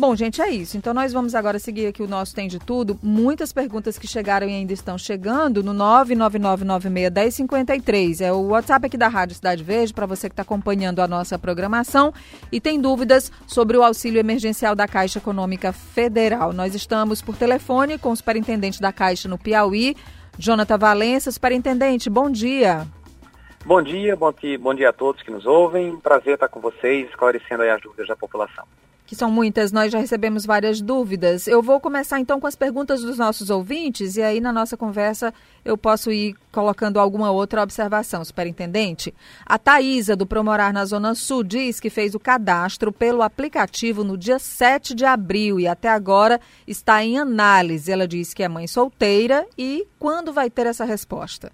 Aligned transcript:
Bom, 0.00 0.16
gente, 0.16 0.40
é 0.40 0.48
isso. 0.48 0.78
Então 0.78 0.94
nós 0.94 1.12
vamos 1.12 1.34
agora 1.34 1.58
seguir 1.58 1.86
aqui 1.86 2.02
o 2.02 2.08
nosso 2.08 2.34
Tem 2.34 2.48
de 2.48 2.58
Tudo. 2.58 2.98
Muitas 3.02 3.52
perguntas 3.52 3.98
que 3.98 4.06
chegaram 4.06 4.48
e 4.48 4.54
ainda 4.54 4.72
estão 4.72 4.96
chegando 4.96 5.62
no 5.62 5.74
999961053. 5.74 8.22
É 8.22 8.32
o 8.32 8.46
WhatsApp 8.46 8.86
aqui 8.86 8.96
da 8.96 9.08
Rádio 9.08 9.36
Cidade 9.36 9.62
Verde 9.62 9.92
para 9.92 10.06
você 10.06 10.30
que 10.30 10.32
está 10.32 10.40
acompanhando 10.40 11.00
a 11.00 11.06
nossa 11.06 11.38
programação 11.38 12.14
e 12.50 12.62
tem 12.62 12.80
dúvidas 12.80 13.30
sobre 13.46 13.76
o 13.76 13.82
auxílio 13.82 14.18
emergencial 14.18 14.74
da 14.74 14.88
Caixa 14.88 15.18
Econômica 15.18 15.70
Federal. 15.70 16.54
Nós 16.54 16.74
estamos 16.74 17.20
por 17.20 17.36
telefone 17.36 17.98
com 17.98 18.10
o 18.10 18.16
superintendente 18.16 18.80
da 18.80 18.94
Caixa 18.94 19.28
no 19.28 19.36
Piauí, 19.36 19.94
Jonathan 20.38 20.78
Valença. 20.78 21.30
Superintendente, 21.30 22.08
bom 22.08 22.30
dia. 22.30 22.86
Bom 23.66 23.82
dia, 23.82 24.16
bom 24.16 24.32
dia, 24.32 24.58
bom 24.58 24.72
dia 24.72 24.88
a 24.88 24.94
todos 24.94 25.22
que 25.22 25.30
nos 25.30 25.44
ouvem. 25.44 25.94
Prazer 25.98 26.32
estar 26.32 26.48
com 26.48 26.58
vocês, 26.58 27.06
esclarecendo 27.10 27.64
as 27.64 27.82
dúvidas 27.82 28.08
da 28.08 28.16
população 28.16 28.64
que 29.10 29.16
são 29.16 29.28
muitas, 29.28 29.72
nós 29.72 29.90
já 29.90 29.98
recebemos 29.98 30.46
várias 30.46 30.80
dúvidas. 30.80 31.48
Eu 31.48 31.60
vou 31.60 31.80
começar 31.80 32.20
então 32.20 32.38
com 32.38 32.46
as 32.46 32.54
perguntas 32.54 33.02
dos 33.02 33.18
nossos 33.18 33.50
ouvintes 33.50 34.16
e 34.16 34.22
aí 34.22 34.40
na 34.40 34.52
nossa 34.52 34.76
conversa 34.76 35.34
eu 35.64 35.76
posso 35.76 36.12
ir 36.12 36.36
colocando 36.52 37.00
alguma 37.00 37.32
outra 37.32 37.60
observação, 37.60 38.24
superintendente. 38.24 39.12
A 39.44 39.58
Thaisa, 39.58 40.14
do 40.14 40.28
Promorar 40.28 40.72
na 40.72 40.84
Zona 40.84 41.16
Sul, 41.16 41.42
diz 41.42 41.80
que 41.80 41.90
fez 41.90 42.14
o 42.14 42.20
cadastro 42.20 42.92
pelo 42.92 43.22
aplicativo 43.22 44.04
no 44.04 44.16
dia 44.16 44.38
7 44.38 44.94
de 44.94 45.04
abril 45.04 45.58
e 45.58 45.66
até 45.66 45.88
agora 45.88 46.40
está 46.64 47.02
em 47.02 47.18
análise. 47.18 47.90
Ela 47.90 48.06
diz 48.06 48.32
que 48.32 48.44
é 48.44 48.48
mãe 48.48 48.68
solteira 48.68 49.44
e 49.58 49.88
quando 49.98 50.32
vai 50.32 50.48
ter 50.48 50.68
essa 50.68 50.84
resposta? 50.84 51.50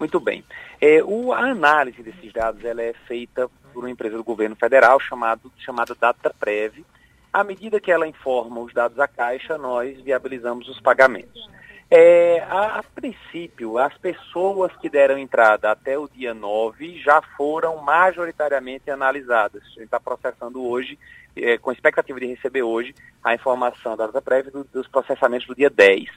Muito 0.00 0.18
bem. 0.18 0.42
É, 0.80 1.04
o, 1.04 1.30
a 1.30 1.40
análise 1.40 2.02
desses 2.02 2.32
dados 2.32 2.64
ela 2.64 2.80
é 2.80 2.94
feita 3.06 3.50
por 3.74 3.82
uma 3.82 3.90
empresa 3.90 4.16
do 4.16 4.24
governo 4.24 4.54
federal 4.54 5.00
chamado, 5.00 5.52
chamada 5.58 5.94
DataPrev. 5.94 6.84
À 7.32 7.42
medida 7.42 7.80
que 7.80 7.90
ela 7.90 8.06
informa 8.06 8.60
os 8.60 8.72
dados 8.72 8.98
à 9.00 9.08
Caixa, 9.08 9.58
nós 9.58 10.00
viabilizamos 10.00 10.68
os 10.68 10.80
pagamentos. 10.80 11.48
É, 11.90 12.40
a, 12.48 12.78
a, 12.78 12.82
princípio, 12.82 13.76
as 13.76 13.96
pessoas 13.98 14.74
que 14.76 14.88
deram 14.88 15.18
entrada 15.18 15.70
até 15.70 15.98
o 15.98 16.08
dia 16.08 16.32
9 16.32 16.98
já 17.00 17.20
foram 17.36 17.76
majoritariamente 17.78 18.90
analisadas. 18.90 19.62
A 19.62 19.68
gente 19.70 19.84
está 19.84 20.00
processando 20.00 20.64
hoje, 20.64 20.98
é, 21.36 21.58
com 21.58 21.72
expectativa 21.72 22.18
de 22.18 22.26
receber 22.26 22.62
hoje, 22.62 22.94
a 23.22 23.34
informação 23.34 23.96
da 23.96 24.06
DataPrev 24.06 24.50
do, 24.50 24.64
dos 24.64 24.88
processamentos 24.88 25.46
do 25.46 25.54
dia 25.54 25.68
10. 25.68 26.08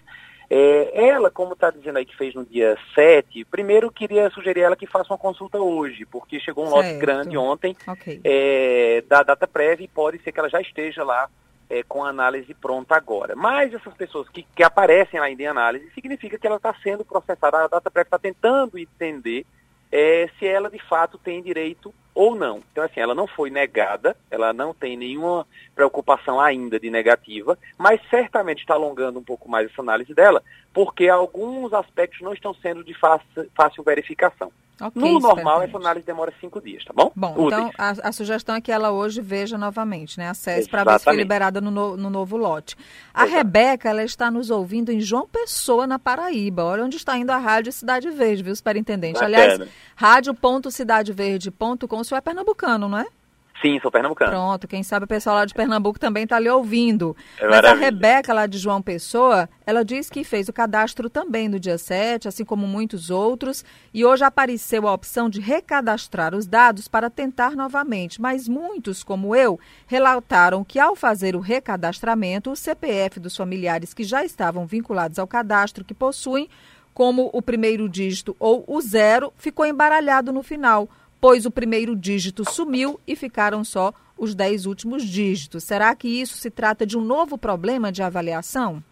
É, 0.50 1.08
ela, 1.08 1.30
como 1.30 1.54
está 1.54 1.70
dizendo 1.70 1.98
aí 1.98 2.06
que 2.06 2.16
fez 2.16 2.34
no 2.34 2.46
dia 2.46 2.78
7, 2.96 3.44
primeiro 3.46 3.92
queria 3.92 4.30
sugerir 4.30 4.62
ela 4.62 4.78
que 4.78 4.88
faça 4.88 5.12
uma 5.12 5.18
consulta 5.18 5.58
hoje, 5.58 6.06
porque 6.06 6.40
chegou 6.40 6.66
um 6.66 6.72
certo. 6.72 6.86
lote 6.86 6.98
grande 7.00 7.38
ontem 7.38 7.76
okay. 7.86 8.22
é, 8.24 9.04
da 9.08 9.24
data 9.24 9.46
prévia 9.46 9.84
e 9.84 9.90
pode 9.90 10.20
ser 10.20 10.32
que 10.32 10.40
ela 10.40 10.50
já 10.50 10.62
esteja 10.62 11.04
lá 11.04 11.30
é, 11.70 11.84
com 11.84 12.04
a 12.04 12.10
análise 12.10 12.54
pronta 12.54 12.96
agora. 12.96 13.36
Mas 13.36 13.74
essas 13.74 13.94
pessoas 13.94 14.30
que, 14.30 14.44
que 14.56 14.64
aparecem 14.64 15.20
ainda 15.20 15.44
em 15.44 15.48
análise, 15.48 15.92
significa 15.92 16.38
que 16.38 16.48
ela 16.48 16.56
está 16.56 16.74
sendo 16.82 17.04
processada, 17.04 17.66
a 17.66 17.68
data 17.68 17.92
prévia 17.92 18.08
está 18.08 18.20
tentando 18.20 18.78
entender 18.78 19.46
é, 19.92 20.30
se 20.38 20.46
ela 20.46 20.70
de 20.70 20.80
fato 20.80 21.18
tem 21.18 21.42
direito 21.42 21.94
ou 22.14 22.36
não. 22.36 22.64
Então, 22.72 22.84
assim, 22.84 23.00
ela 23.00 23.14
não 23.14 23.28
foi 23.28 23.52
negada, 23.52 24.18
ela 24.32 24.52
não 24.52 24.74
tem 24.74 24.98
nenhuma 24.98 25.46
preocupação 25.76 26.40
ainda 26.40 26.80
de 26.80 26.90
negativa, 26.90 27.58
mas 27.78 28.02
certamente 28.10 28.60
está 28.60 28.74
alongando 28.74 29.20
um 29.20 29.24
pouco 29.24 29.48
mais 29.48 29.70
essa 29.70 29.82
análise 29.82 30.14
dela, 30.14 30.44
porque 30.74 31.08
alguns 31.08 31.72
aspectos 31.74 32.22
não 32.22 32.34
estão 32.34 32.54
sendo 32.56 32.84
de 32.84 32.94
fácil, 32.96 33.50
fácil 33.56 33.84
verificação. 33.84 34.52
Okay, 34.80 35.02
no 35.02 35.20
normal, 35.20 35.64
essa 35.64 35.78
análise 35.78 36.06
demora 36.06 36.32
cinco 36.40 36.62
dias, 36.62 36.86
tá 36.86 36.94
bom? 36.96 37.12
Bom, 37.16 37.48
então 37.48 37.72
a, 37.78 38.10
a, 38.10 38.12
sugestão 38.12 38.56
é 38.56 38.62
que 38.62 38.72
ela 38.72 38.92
hoje 38.92 39.22
veja 39.22 39.58
novamente, 39.58 40.20
né? 40.20 40.30
Acesse 40.30 40.70
para 40.70 40.84
ver 40.84 41.00
se 41.00 41.06
foi 41.06 41.16
liberada 41.16 41.60
no, 41.60 41.72
no, 41.72 41.98
no 41.98 42.12
novo 42.12 42.38
lote. 42.38 42.76
A 43.12 43.24
Exato. 43.24 43.38
Rebeca, 43.38 43.90
ela 43.90 44.04
está 44.04 44.30
nos 44.30 44.52
ouvindo 44.52 44.92
em 44.92 45.00
João 45.00 45.28
Pessoa, 45.28 45.88
na 45.88 45.98
Paraíba. 45.98 46.64
Olha 46.64 46.86
onde 46.86 46.98
está 46.98 47.18
indo 47.18 47.32
a 47.32 47.38
Rádio 47.38 47.72
Cidade 47.72 48.08
Verde, 48.12 48.44
viu, 48.44 48.56
superintendente? 48.56 49.20
Bacana. 49.20 49.38
Aliás, 49.38 49.68
rádio.cidadeverde.com, 49.96 52.00
o 52.00 52.04
senhor 52.04 52.20
é 52.20 52.22
pernambucano, 52.22 52.88
não 52.88 53.00
é? 53.00 53.08
Sim, 53.62 53.80
sou 53.82 53.90
pernambucano. 53.90 54.32
Pronto, 54.32 54.68
quem 54.68 54.84
sabe 54.84 55.06
o 55.06 55.08
pessoal 55.08 55.38
lá 55.38 55.46
de 55.46 55.54
Pernambuco 55.54 56.00
também 56.00 56.24
está 56.24 56.40
lhe 56.40 56.50
ouvindo. 56.50 57.16
É 57.40 57.48
Mas 57.48 57.66
a 57.66 57.74
Rebeca, 57.74 58.32
lá 58.32 58.46
de 58.46 58.58
João 58.58 58.82
Pessoa, 58.82 59.50
ela 59.66 59.84
diz 59.84 60.10
que 60.10 60.24
fez 60.24 60.48
o 60.48 60.54
cadastro 60.54 61.10
também 61.10 61.50
no 61.50 61.60
dia 61.60 61.78
7, 61.78 62.28
assim 62.28 62.46
como 62.46 62.68
muitos 62.68 63.10
outros, 63.10 63.66
e 63.92 64.06
hoje 64.06 64.24
apareceu 64.24 64.88
a 64.88 64.94
opção 64.94 65.28
de 65.28 65.42
recadastrar 65.42 66.36
os 66.36 66.46
dados 66.46 66.88
para 66.88 67.10
tentar 67.10 67.56
novamente. 67.56 68.22
Mas 68.22 68.48
muitos, 68.48 69.04
como 69.04 69.36
eu, 69.36 69.60
relataram 69.88 70.64
que 70.64 70.80
ao 70.80 70.96
fazer 70.96 71.36
o 71.36 71.40
recadastramento, 71.40 72.52
o 72.52 72.56
CPF 72.56 73.20
dos 73.20 73.36
familiares 73.36 73.92
que 73.94 74.04
já 74.04 74.24
estavam 74.24 74.68
vinculados 74.68 75.18
ao 75.18 75.28
cadastro 75.28 75.84
que 75.84 75.96
possuem, 75.96 76.48
como 76.94 77.30
o 77.34 77.42
primeiro 77.42 77.90
dígito 77.90 78.36
ou 78.40 78.64
o 78.68 78.80
zero, 78.82 79.34
ficou 79.36 79.66
embaralhado 79.66 80.32
no 80.32 80.44
final 80.44 80.88
pois 81.20 81.46
o 81.46 81.52
primeiro 81.52 81.96
dígito 81.96 82.50
sumiu 82.50 83.00
e 83.08 83.16
ficaram 83.16 83.64
só 83.64 83.94
os 84.18 84.34
dez 84.34 84.66
últimos 84.66 85.04
dígitos. 85.04 85.64
Será 85.64 85.96
que 85.96 86.08
isso 86.08 86.38
se 86.38 86.50
trata 86.50 86.86
de 86.86 86.98
um 86.98 87.02
novo 87.02 87.38
problema 87.38 87.92
de 87.92 88.02
avaliação? 88.02 88.84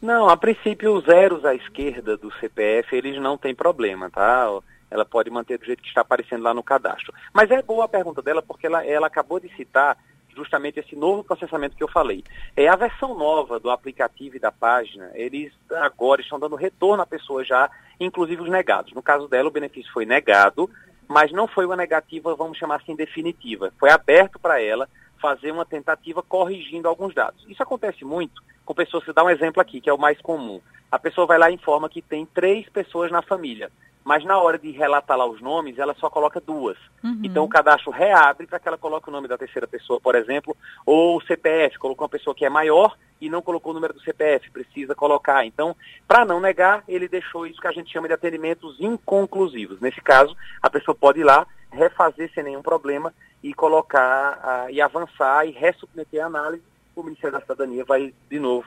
Não, 0.00 0.28
a 0.28 0.36
princípio 0.36 0.94
os 0.94 1.04
zeros 1.04 1.44
à 1.44 1.54
esquerda 1.54 2.16
do 2.16 2.32
CPF, 2.34 2.94
eles 2.94 3.20
não 3.20 3.36
têm 3.36 3.54
problema, 3.54 4.08
tá? 4.08 4.46
Ela 4.90 5.04
pode 5.04 5.28
manter 5.28 5.58
do 5.58 5.64
jeito 5.64 5.82
que 5.82 5.88
está 5.88 6.02
aparecendo 6.02 6.42
lá 6.42 6.54
no 6.54 6.62
cadastro. 6.62 7.12
Mas 7.32 7.50
é 7.50 7.60
boa 7.60 7.84
a 7.84 7.88
pergunta 7.88 8.22
dela, 8.22 8.40
porque 8.40 8.66
ela, 8.66 8.86
ela 8.86 9.08
acabou 9.08 9.40
de 9.40 9.48
citar 9.56 9.98
justamente 10.36 10.78
esse 10.78 10.94
novo 10.94 11.24
processamento 11.24 11.76
que 11.76 11.82
eu 11.82 11.88
falei. 11.88 12.22
É 12.56 12.68
a 12.68 12.76
versão 12.76 13.18
nova 13.18 13.58
do 13.58 13.70
aplicativo 13.70 14.36
e 14.36 14.40
da 14.40 14.52
página, 14.52 15.10
eles 15.14 15.52
agora 15.82 16.20
estão 16.20 16.38
dando 16.38 16.54
retorno 16.54 17.02
à 17.02 17.06
pessoa 17.06 17.44
já, 17.44 17.68
inclusive 17.98 18.42
os 18.42 18.48
negados. 18.48 18.92
No 18.92 19.02
caso 19.02 19.26
dela, 19.26 19.48
o 19.48 19.52
benefício 19.52 19.92
foi 19.92 20.06
negado, 20.06 20.70
mas 21.08 21.32
não 21.32 21.48
foi 21.48 21.64
uma 21.64 21.76
negativa, 21.76 22.34
vamos 22.34 22.58
chamar 22.58 22.76
assim, 22.76 22.94
definitiva. 22.94 23.72
Foi 23.78 23.90
aberto 23.90 24.38
para 24.38 24.60
ela 24.62 24.88
fazer 25.20 25.50
uma 25.50 25.64
tentativa 25.64 26.22
corrigindo 26.22 26.86
alguns 26.86 27.14
dados. 27.14 27.44
Isso 27.48 27.62
acontece 27.62 28.04
muito 28.04 28.42
com 28.64 28.74
pessoas, 28.74 29.04
você 29.04 29.14
dá 29.14 29.24
um 29.24 29.30
exemplo 29.30 29.62
aqui, 29.62 29.80
que 29.80 29.88
é 29.88 29.92
o 29.92 29.98
mais 29.98 30.20
comum. 30.20 30.60
A 30.92 30.98
pessoa 30.98 31.26
vai 31.26 31.38
lá 31.38 31.50
e 31.50 31.54
informa 31.54 31.88
que 31.88 32.02
tem 32.02 32.26
três 32.26 32.68
pessoas 32.68 33.10
na 33.10 33.22
família, 33.22 33.72
mas 34.08 34.24
na 34.24 34.38
hora 34.38 34.58
de 34.58 34.70
relatar 34.70 35.18
lá 35.18 35.26
os 35.26 35.38
nomes, 35.38 35.78
ela 35.78 35.92
só 35.92 36.08
coloca 36.08 36.40
duas. 36.40 36.78
Uhum. 37.04 37.20
Então 37.22 37.44
o 37.44 37.48
cadastro 37.48 37.90
reabre 37.90 38.46
para 38.46 38.58
que 38.58 38.66
ela 38.66 38.78
coloque 38.78 39.06
o 39.10 39.12
nome 39.12 39.28
da 39.28 39.36
terceira 39.36 39.68
pessoa, 39.68 40.00
por 40.00 40.14
exemplo, 40.14 40.56
ou 40.86 41.18
o 41.18 41.20
CPF, 41.20 41.78
colocou 41.78 42.06
uma 42.06 42.08
pessoa 42.08 42.34
que 42.34 42.46
é 42.46 42.48
maior 42.48 42.96
e 43.20 43.28
não 43.28 43.42
colocou 43.42 43.70
o 43.70 43.74
número 43.74 43.92
do 43.92 44.00
CPF, 44.00 44.50
precisa 44.50 44.94
colocar. 44.94 45.44
Então, 45.44 45.76
para 46.06 46.24
não 46.24 46.40
negar, 46.40 46.82
ele 46.88 47.06
deixou 47.06 47.46
isso 47.46 47.60
que 47.60 47.66
a 47.66 47.70
gente 47.70 47.92
chama 47.92 48.08
de 48.08 48.14
atendimentos 48.14 48.80
inconclusivos. 48.80 49.78
Nesse 49.78 50.00
caso, 50.00 50.34
a 50.62 50.70
pessoa 50.70 50.94
pode 50.94 51.20
ir 51.20 51.24
lá, 51.24 51.46
refazer 51.70 52.32
sem 52.32 52.42
nenhum 52.42 52.62
problema 52.62 53.12
e 53.42 53.52
colocar 53.52 54.38
uh, 54.68 54.70
e 54.70 54.80
avançar 54.80 55.46
e 55.46 55.50
ressubmeter 55.50 56.24
a 56.24 56.28
análise. 56.28 56.62
O 56.96 57.02
Ministério 57.02 57.36
da 57.36 57.42
Cidadania 57.42 57.84
vai, 57.84 58.14
de 58.30 58.40
novo, 58.40 58.66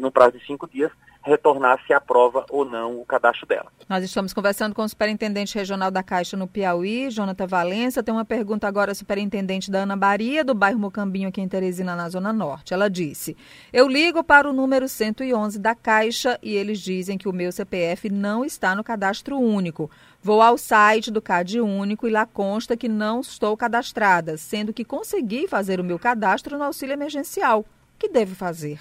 no 0.00 0.10
prazo 0.10 0.38
de 0.38 0.46
cinco 0.46 0.66
dias, 0.66 0.90
retornar 1.22 1.80
se 1.86 1.92
aprova 1.92 2.44
ou 2.50 2.64
não 2.64 3.00
o 3.00 3.04
cadastro 3.04 3.46
dela. 3.46 3.66
Nós 3.88 4.04
estamos 4.04 4.32
conversando 4.32 4.74
com 4.74 4.82
o 4.82 4.88
superintendente 4.88 5.56
regional 5.56 5.90
da 5.90 6.02
Caixa 6.02 6.36
no 6.36 6.46
Piauí, 6.46 7.10
Jonathan 7.10 7.46
Valença. 7.46 8.02
Tem 8.02 8.12
uma 8.12 8.24
pergunta 8.24 8.66
agora, 8.66 8.94
superintendente 8.94 9.70
da 9.70 9.80
Ana 9.80 9.96
Baria, 9.96 10.44
do 10.44 10.54
bairro 10.54 10.78
Mocambinho, 10.78 11.28
aqui 11.28 11.40
em 11.40 11.48
Teresina, 11.48 11.94
na 11.96 12.08
Zona 12.08 12.32
Norte. 12.32 12.74
Ela 12.74 12.88
disse: 12.88 13.36
Eu 13.72 13.88
ligo 13.88 14.22
para 14.22 14.48
o 14.48 14.52
número 14.52 14.88
111 14.88 15.58
da 15.58 15.74
Caixa 15.74 16.38
e 16.42 16.54
eles 16.54 16.80
dizem 16.80 17.18
que 17.18 17.28
o 17.28 17.32
meu 17.32 17.52
CPF 17.52 18.08
não 18.10 18.44
está 18.44 18.74
no 18.74 18.84
cadastro 18.84 19.38
único. 19.38 19.90
Vou 20.20 20.42
ao 20.42 20.58
site 20.58 21.10
do 21.10 21.22
CAD 21.22 21.60
Único 21.60 22.08
e 22.08 22.10
lá 22.10 22.26
consta 22.26 22.76
que 22.76 22.88
não 22.88 23.20
estou 23.20 23.56
cadastrada, 23.56 24.36
sendo 24.36 24.72
que 24.72 24.84
consegui 24.84 25.46
fazer 25.46 25.78
o 25.80 25.84
meu 25.84 25.98
cadastro 25.98 26.58
no 26.58 26.64
auxílio 26.64 26.92
emergencial. 26.92 27.60
O 27.60 27.64
que 27.98 28.08
devo 28.08 28.34
fazer? 28.34 28.80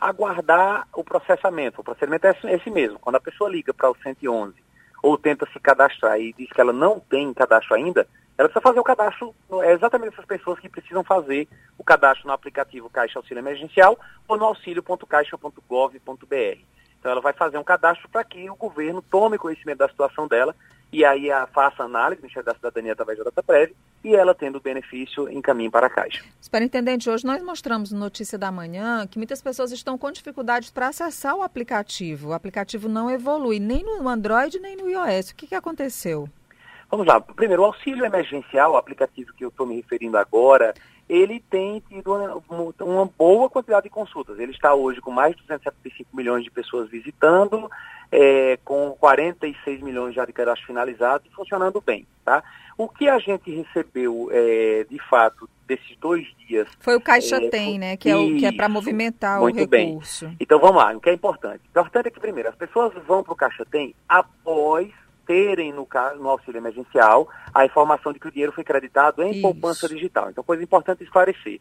Aguardar 0.00 0.88
o 0.94 1.04
processamento. 1.04 1.80
O 1.80 1.84
processamento 1.84 2.26
é 2.26 2.54
esse 2.54 2.70
mesmo. 2.70 2.98
Quando 2.98 3.16
a 3.16 3.20
pessoa 3.20 3.50
liga 3.50 3.74
para 3.74 3.90
o 3.90 3.96
111 3.96 4.54
ou 5.02 5.16
tenta 5.16 5.46
se 5.52 5.60
cadastrar 5.60 6.20
e 6.20 6.32
diz 6.32 6.50
que 6.50 6.60
ela 6.60 6.72
não 6.72 7.00
tem 7.00 7.32
cadastro 7.32 7.74
ainda, 7.74 8.06
ela 8.36 8.48
precisa 8.48 8.62
fazer 8.62 8.78
o 8.78 8.84
cadastro, 8.84 9.34
é 9.62 9.72
exatamente 9.72 10.12
essas 10.12 10.24
pessoas 10.24 10.60
que 10.60 10.68
precisam 10.68 11.02
fazer 11.02 11.48
o 11.76 11.82
cadastro 11.82 12.28
no 12.28 12.32
aplicativo 12.32 12.88
Caixa 12.88 13.18
Auxílio 13.18 13.40
Emergencial 13.40 13.98
ou 14.28 14.36
no 14.36 14.44
auxílio.caixa.gov.br. 14.44 16.58
Então 16.98 17.12
ela 17.12 17.20
vai 17.20 17.32
fazer 17.32 17.58
um 17.58 17.64
cadastro 17.64 18.08
para 18.08 18.22
que 18.22 18.48
o 18.48 18.54
governo 18.54 19.02
tome 19.02 19.38
conhecimento 19.38 19.78
da 19.78 19.88
situação 19.88 20.28
dela 20.28 20.54
e 20.92 21.04
aí 21.04 21.30
a, 21.30 21.46
faça 21.46 21.82
análise, 21.82 22.20
o 22.20 22.22
Ministério 22.22 22.46
da 22.46 22.54
Cidadania 22.54 22.92
através 22.92 23.18
da 23.18 23.24
DataPrev, 23.24 23.74
e 24.02 24.14
ela 24.14 24.34
tendo 24.34 24.56
o 24.56 24.60
benefício 24.60 25.28
em 25.28 25.40
caminho 25.40 25.70
para 25.70 25.86
a 25.86 25.90
Caixa. 25.90 26.24
Superintendente, 26.40 27.10
hoje 27.10 27.26
nós 27.26 27.42
mostramos 27.42 27.92
no 27.92 27.98
Notícia 27.98 28.38
da 28.38 28.50
Manhã 28.50 29.06
que 29.06 29.18
muitas 29.18 29.42
pessoas 29.42 29.72
estão 29.72 29.98
com 29.98 30.10
dificuldades 30.10 30.70
para 30.70 30.88
acessar 30.88 31.34
o 31.36 31.42
aplicativo. 31.42 32.28
O 32.28 32.32
aplicativo 32.32 32.88
não 32.88 33.10
evolui 33.10 33.58
nem 33.58 33.84
no 33.84 34.08
Android 34.08 34.58
nem 34.60 34.76
no 34.76 34.88
iOS. 34.88 35.30
O 35.30 35.36
que, 35.36 35.46
que 35.48 35.54
aconteceu? 35.54 36.28
Vamos 36.90 37.06
lá. 37.06 37.20
Primeiro, 37.20 37.62
o 37.62 37.66
auxílio 37.66 38.04
emergencial, 38.04 38.72
o 38.72 38.76
aplicativo 38.76 39.32
que 39.34 39.44
eu 39.44 39.48
estou 39.48 39.66
me 39.66 39.76
referindo 39.76 40.16
agora, 40.16 40.72
ele 41.08 41.40
tem 41.50 41.82
tido 41.88 42.14
uma, 42.14 42.74
uma, 42.80 43.06
boa 43.06 43.50
quantidade 43.50 43.84
de 43.84 43.90
consultas. 43.90 44.38
Ele 44.38 44.52
está 44.52 44.74
hoje 44.74 45.00
com 45.00 45.10
mais 45.10 45.34
de 45.34 45.42
275 45.42 46.16
milhões 46.16 46.44
de 46.44 46.50
pessoas 46.50 46.88
visitando, 46.88 47.70
é, 48.10 48.58
com 48.64 48.90
46 48.98 49.80
milhões 49.82 50.14
já 50.14 50.24
de 50.24 50.32
cadastro 50.32 50.66
finalizado 50.66 51.24
e 51.26 51.34
funcionando 51.34 51.80
bem. 51.80 52.06
Tá? 52.24 52.42
O 52.76 52.88
que 52.88 53.08
a 53.08 53.18
gente 53.18 53.50
recebeu, 53.50 54.28
é, 54.32 54.86
de 54.88 54.98
fato, 55.08 55.48
desses 55.66 55.96
dois 55.98 56.26
dias... 56.46 56.68
Foi 56.80 56.96
o 56.96 57.00
Caixa 57.00 57.36
é, 57.36 57.48
Tem, 57.50 57.78
né? 57.78 57.96
Que 57.96 58.08
é, 58.08 58.16
o, 58.16 58.36
que 58.36 58.46
é 58.46 58.52
para 58.52 58.68
movimentar 58.68 59.42
o 59.42 59.46
recurso. 59.46 60.26
Bem. 60.26 60.36
Então, 60.40 60.58
vamos 60.58 60.76
lá. 60.76 60.96
O 60.96 61.00
que 61.00 61.10
é 61.10 61.12
importante? 61.12 61.60
O 61.66 61.70
importante 61.70 62.06
é 62.08 62.10
que, 62.10 62.20
primeiro, 62.20 62.48
as 62.48 62.54
pessoas 62.54 62.92
vão 63.06 63.22
para 63.22 63.32
o 63.32 63.36
Caixa 63.36 63.64
Tem 63.64 63.94
após 64.08 64.90
terem 65.26 65.72
no, 65.72 65.86
no, 66.18 66.28
auxílio 66.30 66.58
emergencial 66.58 67.28
a 67.52 67.66
informação 67.66 68.14
de 68.14 68.18
que 68.18 68.28
o 68.28 68.30
dinheiro 68.30 68.52
foi 68.52 68.64
creditado 68.64 69.22
em 69.22 69.32
Isso. 69.32 69.42
poupança 69.42 69.86
digital. 69.86 70.30
Então, 70.30 70.42
coisa 70.42 70.62
importante 70.62 71.04
esclarecer. 71.04 71.60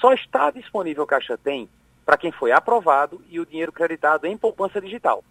Só 0.00 0.12
está 0.12 0.50
disponível 0.50 1.04
o 1.04 1.06
Caixa 1.06 1.38
Tem 1.38 1.68
para 2.04 2.18
quem 2.18 2.30
foi 2.30 2.52
aprovado 2.52 3.22
e 3.30 3.40
o 3.40 3.46
dinheiro 3.46 3.72
creditado 3.72 4.26
em 4.26 4.36
poupança 4.36 4.80
digital. 4.80 5.24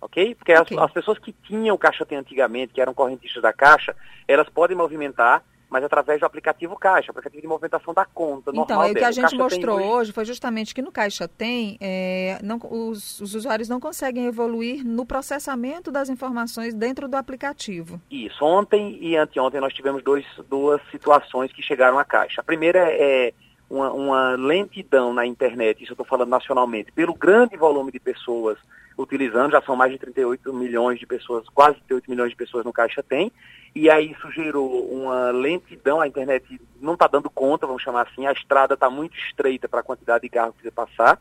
Ok? 0.00 0.34
Porque 0.34 0.56
okay. 0.56 0.76
As, 0.76 0.84
as, 0.84 0.92
pessoas 0.92 1.18
que 1.18 1.32
tinham 1.32 1.74
o 1.74 1.78
Caixa 1.78 2.06
Tem 2.06 2.18
antigamente, 2.18 2.72
que 2.72 2.80
eram 2.80 2.94
correntistas 2.94 3.42
da 3.42 3.52
Caixa, 3.52 3.94
elas 4.26 4.48
podem 4.48 4.76
movimentar 4.76 5.42
mas 5.70 5.84
através 5.84 6.20
do 6.20 6.26
aplicativo 6.26 6.76
Caixa, 6.76 7.10
aplicativo 7.10 7.42
de 7.42 7.48
movimentação 7.48 7.92
da 7.92 8.04
conta 8.04 8.50
então, 8.50 8.64
Então, 8.64 8.90
o 8.90 8.94
que 8.94 9.04
a 9.04 9.10
gente 9.10 9.36
mostrou 9.36 9.76
hoje... 9.76 9.86
hoje 9.86 10.12
foi 10.12 10.24
justamente 10.24 10.74
que 10.74 10.80
no 10.80 10.90
Caixa 10.90 11.28
Tem, 11.28 11.76
é, 11.80 12.38
não, 12.42 12.58
os, 12.70 13.20
os, 13.20 13.34
usuários 13.34 13.68
não 13.68 13.78
conseguem 13.78 14.26
evoluir 14.26 14.84
no 14.84 15.04
processamento 15.04 15.90
das 15.90 16.08
informações 16.08 16.74
dentro 16.74 17.06
do 17.06 17.16
aplicativo. 17.16 18.00
Isso. 18.10 18.44
Ontem 18.44 18.98
e 19.00 19.16
anteontem 19.16 19.60
nós 19.60 19.74
tivemos 19.74 20.02
dois, 20.02 20.24
duas 20.48 20.80
situações 20.90 21.52
que 21.52 21.62
chegaram 21.62 21.98
à 21.98 22.04
Caixa. 22.04 22.40
A 22.40 22.44
primeira 22.44 22.90
é 22.90 23.32
uma, 23.68 23.92
uma 23.92 24.30
lentidão 24.36 25.12
na 25.12 25.26
internet, 25.26 25.82
isso 25.82 25.92
eu 25.92 25.94
estou 25.94 26.06
falando 26.06 26.30
nacionalmente, 26.30 26.90
pelo 26.92 27.12
grande 27.12 27.56
volume 27.56 27.92
de 27.92 28.00
pessoas 28.00 28.56
utilizando, 28.98 29.52
já 29.52 29.62
são 29.62 29.76
mais 29.76 29.92
de 29.92 29.98
38 29.98 30.52
milhões 30.52 30.98
de 30.98 31.06
pessoas, 31.06 31.48
quase 31.48 31.76
38 31.76 32.10
milhões 32.10 32.30
de 32.30 32.36
pessoas 32.36 32.64
no 32.64 32.72
Caixa 32.72 33.02
Tem, 33.02 33.30
e 33.74 33.88
aí 33.88 34.10
isso 34.10 34.30
gerou 34.32 34.90
uma 34.90 35.30
lentidão, 35.30 36.00
a 36.00 36.08
internet 36.08 36.60
não 36.80 36.94
está 36.94 37.06
dando 37.06 37.30
conta, 37.30 37.66
vamos 37.66 37.82
chamar 37.82 38.02
assim, 38.02 38.26
a 38.26 38.32
estrada 38.32 38.74
está 38.74 38.90
muito 38.90 39.16
estreita 39.16 39.68
para 39.68 39.80
a 39.80 39.84
quantidade 39.84 40.22
de 40.22 40.28
carros 40.28 40.56
que 40.56 40.62
você 40.62 40.70
passar, 40.70 41.20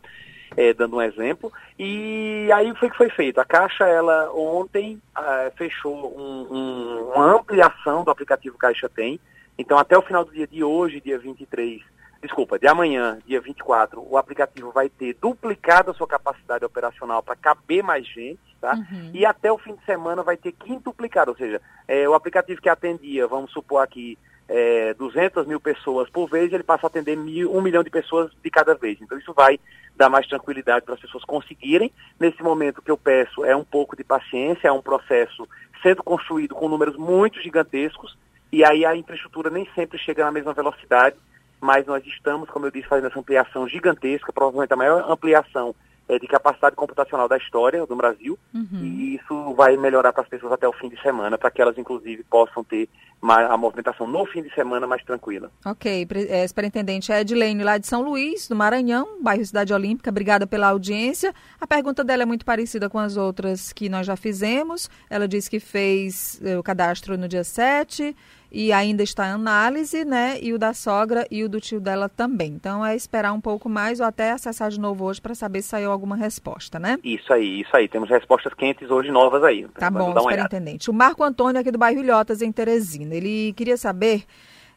é, 0.56 0.74
dando 0.74 0.95
um 0.95 1.01
exemplo, 1.01 1.53
e 1.77 2.50
aí 2.51 2.74
foi 2.75 2.89
que 2.89 2.97
foi 2.97 3.09
feito. 3.09 3.39
A 3.39 3.45
Caixa, 3.45 3.85
ela 3.85 4.31
ontem 4.33 5.00
uh, 5.15 5.56
fechou 5.56 6.18
um, 6.18 6.47
um, 6.50 7.12
uma 7.13 7.35
ampliação 7.35 8.03
do 8.03 8.09
aplicativo 8.09 8.57
Caixa 8.57 8.89
Tem, 8.89 9.19
então 9.56 9.77
até 9.77 9.95
o 9.95 10.01
final 10.01 10.25
do 10.25 10.31
dia 10.31 10.47
de 10.47 10.63
hoje, 10.63 11.01
dia 11.01 11.19
23, 11.19 11.81
desculpa, 12.21 12.57
de 12.57 12.67
amanhã, 12.67 13.19
dia 13.25 13.39
24, 13.39 14.05
o 14.07 14.17
aplicativo 14.17 14.71
vai 14.71 14.89
ter 14.89 15.15
duplicado 15.21 15.91
a 15.91 15.93
sua 15.93 16.07
capacidade 16.07 16.65
operacional 16.65 17.21
para 17.21 17.35
caber 17.35 17.83
mais 17.83 18.07
gente, 18.07 18.39
tá? 18.59 18.73
Uhum. 18.73 19.11
E 19.13 19.25
até 19.25 19.51
o 19.51 19.57
fim 19.57 19.75
de 19.75 19.85
semana 19.85 20.23
vai 20.23 20.37
ter 20.37 20.51
quintuplicado, 20.51 21.31
ou 21.31 21.37
seja, 21.37 21.61
é, 21.87 22.07
o 22.07 22.13
aplicativo 22.13 22.61
que 22.61 22.69
atendia, 22.69 23.27
vamos 23.27 23.51
supor 23.51 23.83
aqui, 23.83 24.17
é, 24.47 24.93
200 24.93 25.45
mil 25.45 25.59
pessoas 25.59 26.09
por 26.09 26.29
vez, 26.29 26.51
ele 26.51 26.63
passa 26.63 26.85
a 26.85 26.89
atender 26.89 27.17
mil, 27.17 27.53
um 27.55 27.61
milhão 27.61 27.83
de 27.83 27.89
pessoas 27.89 28.31
de 28.41 28.49
cada 28.49 28.73
vez. 28.73 28.97
Então 29.01 29.17
isso 29.17 29.33
vai 29.33 29.59
dar 29.95 30.09
mais 30.09 30.27
tranquilidade 30.27 30.85
para 30.85 30.93
as 30.93 31.01
pessoas 31.01 31.23
conseguirem. 31.25 31.91
Nesse 32.19 32.41
momento 32.41 32.77
o 32.77 32.81
que 32.81 32.91
eu 32.91 32.97
peço 32.97 33.43
é 33.43 33.55
um 33.55 33.63
pouco 33.63 33.95
de 33.95 34.03
paciência, 34.03 34.67
é 34.69 34.71
um 34.71 34.81
processo 34.81 35.47
sendo 35.83 36.01
construído 36.01 36.55
com 36.55 36.69
números 36.69 36.95
muito 36.95 37.41
gigantescos, 37.41 38.17
e 38.51 38.63
aí 38.63 38.85
a 38.85 38.95
infraestrutura 38.95 39.49
nem 39.49 39.67
sempre 39.75 39.99
chega 39.99 40.23
na 40.23 40.31
mesma 40.31 40.53
velocidade 40.53 41.17
mas 41.59 41.86
nós 41.86 42.06
estamos, 42.06 42.50
como 42.50 42.65
eu 42.65 42.71
disse, 42.71 42.88
fazendo 42.88 43.07
essa 43.07 43.19
ampliação 43.19 43.68
gigantesca, 43.68 44.31
provavelmente 44.31 44.74
a 44.74 44.77
maior 44.77 45.09
ampliação 45.09 45.75
é, 46.09 46.18
de 46.18 46.27
capacidade 46.27 46.75
computacional 46.75 47.27
da 47.27 47.38
história 47.38 47.86
do 47.86 47.95
Brasil, 47.95 48.39
uhum. 48.54 48.80
e 48.81 49.15
isso 49.15 49.54
vai 49.56 49.75
melhorar 49.75 50.13
para 50.13 50.24
as 50.24 50.30
pessoas 50.30 50.54
até 50.54 50.68
o 50.68 50.74
fim 50.74 50.89
de 50.89 51.01
semana, 51.01 51.38
para 51.38 51.51
que 51.51 51.62
elas, 51.62 51.77
inclusive, 51.77 52.24
possam 52.24 52.63
ter 52.63 52.88
a 53.21 53.57
movimentação 53.57 54.06
no 54.06 54.25
fim 54.27 54.44
de 54.44 54.54
semana 54.54 54.86
mais 54.86 55.04
tranquila. 55.04 55.51
Ok, 55.65 56.07
é, 56.30 56.48
superintendente 56.48 57.12
Edilene, 57.12 57.63
lá 57.63 57.77
de 57.77 57.88
São 57.88 58.03
Luís, 58.03 58.48
do 58.48 58.56
Maranhão, 58.56 59.21
bairro 59.21 59.44
Cidade 59.44 59.74
Olímpica, 59.74 60.10
obrigada 60.10 60.45
pela 60.45 60.68
audiência. 60.68 61.33
A 61.60 61.65
pergunta 61.65 62.03
dela 62.03 62.24
é 62.24 62.25
muito 62.25 62.45
parecida 62.45 62.89
com 62.89 63.00
as 63.00 63.18
outras 63.18 63.74
que 63.74 63.89
nós 63.89 64.06
já 64.06 64.15
fizemos. 64.15 64.89
Ela 65.10 65.27
disse 65.27 65.50
que 65.50 65.60
fez 65.60 66.39
eh, 66.44 66.57
o 66.57 66.63
cadastro 66.63 67.18
no 67.18 67.27
dia 67.27 67.44
7, 67.44 68.15
e 68.51 68.71
ainda 68.71 69.03
está 69.03 69.27
em 69.27 69.31
análise, 69.31 70.05
né? 70.05 70.38
E 70.41 70.53
o 70.53 70.57
da 70.57 70.73
sogra 70.73 71.27
e 71.29 71.44
o 71.44 71.49
do 71.49 71.59
tio 71.59 71.79
dela 71.79 72.07
também. 72.07 72.53
Então 72.53 72.85
é 72.85 72.95
esperar 72.95 73.33
um 73.33 73.41
pouco 73.41 73.67
mais 73.67 73.99
ou 73.99 74.05
até 74.05 74.31
acessar 74.31 74.69
de 74.69 74.79
novo 74.79 75.05
hoje 75.05 75.21
para 75.21 75.35
saber 75.35 75.61
se 75.61 75.69
saiu 75.69 75.91
alguma 75.91 76.15
resposta, 76.15 76.79
né? 76.79 76.97
Isso 77.03 77.31
aí, 77.33 77.61
isso 77.61 77.75
aí. 77.75 77.88
Temos 77.88 78.09
respostas 78.09 78.53
quentes 78.53 78.89
hoje 78.89 79.11
novas 79.11 79.44
aí. 79.44 79.67
Tá 79.77 79.89
bom, 79.89 80.17
superintendente. 80.17 80.89
O 80.89 80.94
Marco 80.94 81.23
Antônio 81.23 81.59
aqui 81.59 81.71
do 81.71 81.77
bairro 81.77 81.99
Ilhotas, 81.99 82.41
em 82.41 82.51
Teresina. 82.51 83.13
Ele 83.13 83.53
queria 83.53 83.75
saber 83.75 84.23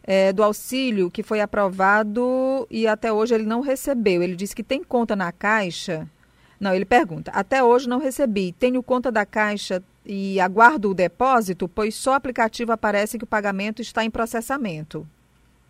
é, 0.02 0.32
do 0.32 0.42
auxílio 0.42 1.10
que 1.10 1.22
foi 1.22 1.40
aprovado 1.40 2.66
e 2.70 2.86
até 2.86 3.12
hoje 3.12 3.34
ele 3.34 3.46
não 3.46 3.60
recebeu. 3.60 4.22
Ele 4.22 4.34
disse 4.34 4.54
que 4.54 4.62
tem 4.62 4.82
conta 4.82 5.14
na 5.14 5.30
Caixa. 5.30 6.08
Não, 6.58 6.74
ele 6.74 6.84
pergunta: 6.84 7.30
até 7.30 7.62
hoje 7.62 7.88
não 7.88 7.98
recebi. 7.98 8.52
Tenho 8.52 8.82
conta 8.82 9.12
da 9.12 9.24
Caixa 9.24 9.82
e 10.04 10.40
aguardo 10.40 10.90
o 10.90 10.94
depósito, 10.94 11.68
pois 11.68 11.94
só 11.94 12.12
o 12.12 12.14
aplicativo 12.14 12.72
aparece 12.72 13.18
que 13.18 13.24
o 13.24 13.26
pagamento 13.26 13.82
está 13.82 14.04
em 14.04 14.10
processamento. 14.10 15.06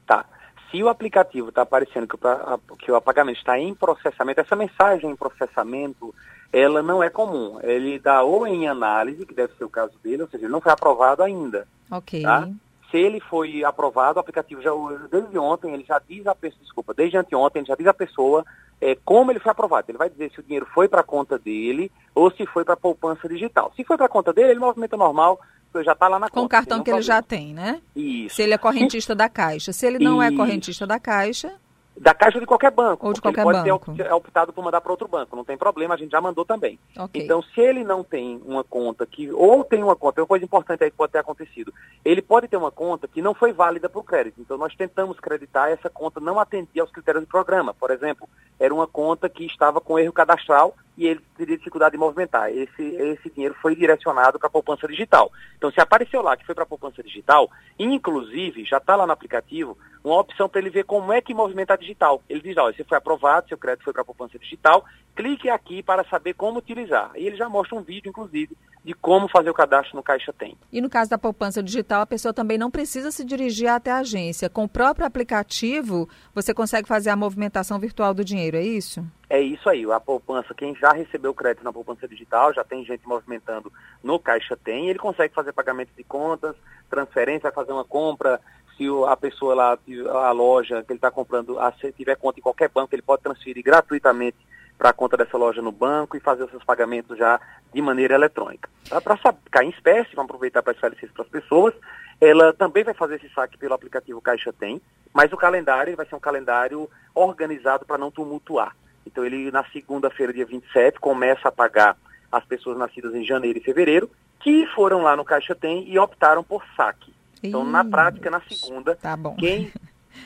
Tá. 0.06 0.24
Se 0.70 0.82
o 0.82 0.88
aplicativo 0.88 1.48
está 1.48 1.62
aparecendo 1.62 2.06
que 2.06 2.14
o, 2.14 2.76
que 2.76 2.92
o 2.92 3.00
pagamento 3.00 3.38
está 3.38 3.58
em 3.58 3.74
processamento, 3.74 4.40
essa 4.40 4.54
mensagem 4.54 5.10
em 5.10 5.16
processamento, 5.16 6.14
ela 6.52 6.82
não 6.82 7.02
é 7.02 7.10
comum. 7.10 7.58
Ele 7.62 7.98
dá 7.98 8.22
ou 8.22 8.46
em 8.46 8.68
análise, 8.68 9.26
que 9.26 9.34
deve 9.34 9.52
ser 9.54 9.64
o 9.64 9.70
caso 9.70 9.94
dele, 10.02 10.22
ou 10.22 10.28
seja, 10.28 10.44
ele 10.44 10.52
não 10.52 10.60
foi 10.60 10.72
aprovado 10.72 11.22
ainda. 11.22 11.66
Ok. 11.90 12.22
Tá? 12.22 12.48
Se 12.90 12.96
ele 12.96 13.20
foi 13.20 13.64
aprovado, 13.64 14.18
o 14.18 14.20
aplicativo 14.20 14.60
já, 14.60 14.70
desde 15.10 15.38
ontem, 15.38 15.72
ele 15.72 15.84
já 15.84 16.00
diz 16.08 16.26
a 16.26 16.34
pessoa, 16.34 16.62
desculpa, 16.62 16.94
desde 16.94 17.16
anteontem, 17.16 17.60
ele 17.60 17.68
já 17.68 17.76
diz 17.76 17.86
a 17.86 17.94
pessoa 17.94 18.44
é, 18.80 18.96
como 19.04 19.30
ele 19.30 19.38
foi 19.38 19.52
aprovado. 19.52 19.86
Ele 19.88 19.98
vai 19.98 20.10
dizer 20.10 20.30
se 20.32 20.40
o 20.40 20.42
dinheiro 20.42 20.66
foi 20.74 20.88
para 20.88 21.00
a 21.00 21.04
conta 21.04 21.38
dele 21.38 21.90
ou 22.14 22.30
se 22.30 22.44
foi 22.46 22.64
para 22.64 22.74
a 22.74 22.76
poupança 22.76 23.28
digital. 23.28 23.72
Se 23.76 23.84
foi 23.84 23.96
para 23.96 24.06
a 24.06 24.08
conta 24.08 24.32
dele, 24.32 24.50
ele 24.50 24.60
movimenta 24.60 24.96
normal, 24.96 25.38
já 25.84 25.92
está 25.92 26.08
lá 26.08 26.18
na 26.18 26.28
Com 26.28 26.34
conta. 26.34 26.40
Com 26.40 26.46
o 26.46 26.48
cartão 26.48 26.82
que 26.82 26.90
ele 26.90 27.02
já 27.02 27.22
tem, 27.22 27.54
né? 27.54 27.80
Isso. 27.94 28.36
Se 28.36 28.42
ele 28.42 28.54
é 28.54 28.58
correntista 28.58 29.14
da 29.14 29.28
Caixa. 29.28 29.72
Se 29.72 29.86
ele 29.86 29.98
não 29.98 30.20
é 30.20 30.26
Isso. 30.26 30.34
é 30.34 30.36
correntista 30.36 30.86
da 30.86 30.98
Caixa 30.98 31.52
da 32.00 32.14
caixa 32.14 32.40
de 32.40 32.46
qualquer 32.46 32.70
banco. 32.70 33.06
Ou 33.06 33.12
de 33.12 33.20
qualquer 33.20 33.42
ele 33.42 33.52
pode 33.52 33.68
banco. 33.68 33.94
ter 33.94 34.10
optado 34.10 34.54
por 34.54 34.64
mandar 34.64 34.80
para 34.80 34.90
outro 34.90 35.06
banco, 35.06 35.36
não 35.36 35.44
tem 35.44 35.58
problema, 35.58 35.94
a 35.94 35.98
gente 35.98 36.10
já 36.10 36.20
mandou 36.20 36.46
também. 36.46 36.78
Okay. 36.96 37.22
Então, 37.22 37.42
se 37.42 37.60
ele 37.60 37.84
não 37.84 38.02
tem 38.02 38.40
uma 38.46 38.64
conta 38.64 39.04
que, 39.04 39.30
ou 39.30 39.62
tem 39.62 39.82
uma 39.82 39.94
conta, 39.94 40.20
é 40.20 40.22
uma 40.22 40.26
coisa 40.26 40.44
importante 40.44 40.82
aí 40.82 40.90
que 40.90 40.96
pode 40.96 41.12
ter 41.12 41.18
acontecido, 41.18 41.74
ele 42.02 42.22
pode 42.22 42.48
ter 42.48 42.56
uma 42.56 42.70
conta 42.70 43.06
que 43.06 43.20
não 43.20 43.34
foi 43.34 43.52
válida 43.52 43.86
para 43.86 44.00
o 44.00 44.04
crédito. 44.04 44.40
Então, 44.40 44.56
nós 44.56 44.74
tentamos 44.74 45.20
creditar, 45.20 45.68
essa 45.68 45.90
conta 45.90 46.18
não 46.20 46.40
atendia 46.40 46.80
aos 46.80 46.90
critérios 46.90 47.24
do 47.24 47.28
programa. 47.28 47.74
Por 47.74 47.90
exemplo, 47.90 48.26
era 48.58 48.72
uma 48.72 48.86
conta 48.86 49.28
que 49.28 49.44
estava 49.44 49.78
com 49.78 49.98
erro 49.98 50.12
cadastral 50.12 50.74
e 50.96 51.06
ele 51.06 51.20
teria 51.36 51.58
dificuldade 51.58 51.92
de 51.92 51.98
movimentar. 51.98 52.50
Esse, 52.50 52.82
esse 52.82 53.30
dinheiro 53.30 53.54
foi 53.60 53.76
direcionado 53.76 54.38
para 54.38 54.48
a 54.48 54.50
poupança 54.50 54.88
digital. 54.88 55.30
Então, 55.56 55.70
se 55.70 55.80
apareceu 55.80 56.22
lá 56.22 56.34
que 56.34 56.46
foi 56.46 56.54
para 56.54 56.64
a 56.64 56.66
poupança 56.66 57.02
digital, 57.02 57.50
inclusive, 57.78 58.64
já 58.64 58.78
está 58.78 58.96
lá 58.96 59.06
no 59.06 59.12
aplicativo, 59.12 59.76
uma 60.02 60.20
opção 60.20 60.48
para 60.48 60.60
ele 60.60 60.70
ver 60.70 60.84
como 60.84 61.12
é 61.12 61.20
que 61.20 61.34
movimenta 61.34 61.74
a 61.74 61.76
digital. 61.76 62.22
Ele 62.28 62.40
diz, 62.40 62.56
olha, 62.56 62.74
você 62.74 62.84
foi 62.84 62.98
aprovado, 62.98 63.48
seu 63.48 63.58
crédito 63.58 63.84
foi 63.84 63.92
para 63.92 64.02
a 64.02 64.04
poupança 64.04 64.38
digital, 64.38 64.84
clique 65.14 65.48
aqui 65.48 65.82
para 65.82 66.04
saber 66.04 66.34
como 66.34 66.58
utilizar. 66.58 67.12
E 67.14 67.26
ele 67.26 67.36
já 67.36 67.48
mostra 67.48 67.76
um 67.76 67.82
vídeo, 67.82 68.08
inclusive, 68.08 68.56
de 68.82 68.94
como 68.94 69.28
fazer 69.28 69.50
o 69.50 69.54
cadastro 69.54 69.96
no 69.96 70.02
Caixa 70.02 70.32
Tem. 70.32 70.56
E 70.72 70.80
no 70.80 70.88
caso 70.88 71.10
da 71.10 71.18
poupança 71.18 71.62
digital, 71.62 72.00
a 72.00 72.06
pessoa 72.06 72.32
também 72.32 72.56
não 72.56 72.70
precisa 72.70 73.10
se 73.10 73.24
dirigir 73.24 73.68
até 73.68 73.90
a 73.90 73.98
agência. 73.98 74.48
Com 74.48 74.64
o 74.64 74.68
próprio 74.68 75.06
aplicativo, 75.06 76.08
você 76.34 76.54
consegue 76.54 76.88
fazer 76.88 77.10
a 77.10 77.16
movimentação 77.16 77.78
virtual 77.78 78.14
do 78.14 78.24
dinheiro, 78.24 78.56
é 78.56 78.62
isso? 78.62 79.04
É 79.28 79.40
isso 79.40 79.68
aí, 79.68 79.84
a 79.84 80.00
poupança, 80.00 80.54
quem 80.54 80.74
já 80.74 80.92
recebeu 80.92 81.32
crédito 81.32 81.62
na 81.62 81.72
poupança 81.72 82.08
digital, 82.08 82.52
já 82.52 82.64
tem 82.64 82.84
gente 82.84 83.06
movimentando 83.06 83.72
no 84.02 84.18
Caixa 84.18 84.56
Tem, 84.56 84.88
ele 84.88 84.98
consegue 84.98 85.32
fazer 85.34 85.52
pagamento 85.52 85.90
de 85.96 86.02
contas, 86.02 86.56
transferência, 86.88 87.52
fazer 87.52 87.72
uma 87.72 87.84
compra, 87.84 88.40
se 88.80 88.86
a 89.06 89.14
pessoa 89.14 89.54
lá, 89.54 89.78
a 90.26 90.32
loja 90.32 90.82
que 90.82 90.92
ele 90.92 90.96
está 90.96 91.10
comprando, 91.10 91.58
se 91.78 91.92
tiver 91.92 92.16
conta 92.16 92.40
em 92.40 92.42
qualquer 92.42 92.70
banco, 92.70 92.94
ele 92.94 93.02
pode 93.02 93.22
transferir 93.22 93.62
gratuitamente 93.62 94.38
para 94.78 94.88
a 94.88 94.92
conta 94.94 95.18
dessa 95.18 95.36
loja 95.36 95.60
no 95.60 95.70
banco 95.70 96.16
e 96.16 96.20
fazer 96.20 96.44
os 96.44 96.50
seus 96.50 96.64
pagamentos 96.64 97.18
já 97.18 97.38
de 97.74 97.82
maneira 97.82 98.14
eletrônica. 98.14 98.70
Para 99.04 99.18
cair 99.50 99.66
em 99.66 99.70
espécie, 99.70 100.16
vamos 100.16 100.30
aproveitar 100.30 100.62
para 100.62 100.72
esclarecer 100.72 101.04
isso 101.04 101.12
para 101.12 101.24
as 101.24 101.28
pessoas, 101.28 101.74
ela 102.18 102.54
também 102.54 102.82
vai 102.82 102.94
fazer 102.94 103.16
esse 103.16 103.28
saque 103.34 103.58
pelo 103.58 103.74
aplicativo 103.74 104.22
Caixa 104.22 104.50
Tem, 104.50 104.80
mas 105.12 105.30
o 105.30 105.36
calendário 105.36 105.94
vai 105.94 106.06
ser 106.06 106.14
um 106.14 106.20
calendário 106.20 106.88
organizado 107.14 107.84
para 107.84 107.98
não 107.98 108.10
tumultuar. 108.10 108.74
Então 109.04 109.22
ele, 109.26 109.50
na 109.50 109.62
segunda-feira, 109.64 110.32
dia 110.32 110.46
27, 110.46 110.98
começa 110.98 111.48
a 111.48 111.52
pagar 111.52 111.98
as 112.32 112.44
pessoas 112.46 112.78
nascidas 112.78 113.14
em 113.14 113.24
janeiro 113.26 113.58
e 113.58 113.62
fevereiro, 113.62 114.08
que 114.38 114.66
foram 114.68 115.02
lá 115.02 115.14
no 115.14 115.24
Caixa 115.24 115.54
Tem 115.54 115.86
e 115.86 115.98
optaram 115.98 116.42
por 116.42 116.64
saque. 116.74 117.12
Então, 117.42 117.64
na 117.64 117.84
prática, 117.84 118.30
na 118.30 118.40
segunda, 118.40 118.94
tá 118.94 119.18
quem 119.38 119.72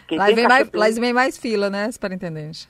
Quem 0.06 0.18
lá, 0.18 0.26
vem 0.26 0.48
mais, 0.48 0.70
lá 0.72 0.90
vem 0.90 1.12
mais 1.12 1.38
fila, 1.38 1.70
né, 1.70 1.90
superintendente? 1.90 2.68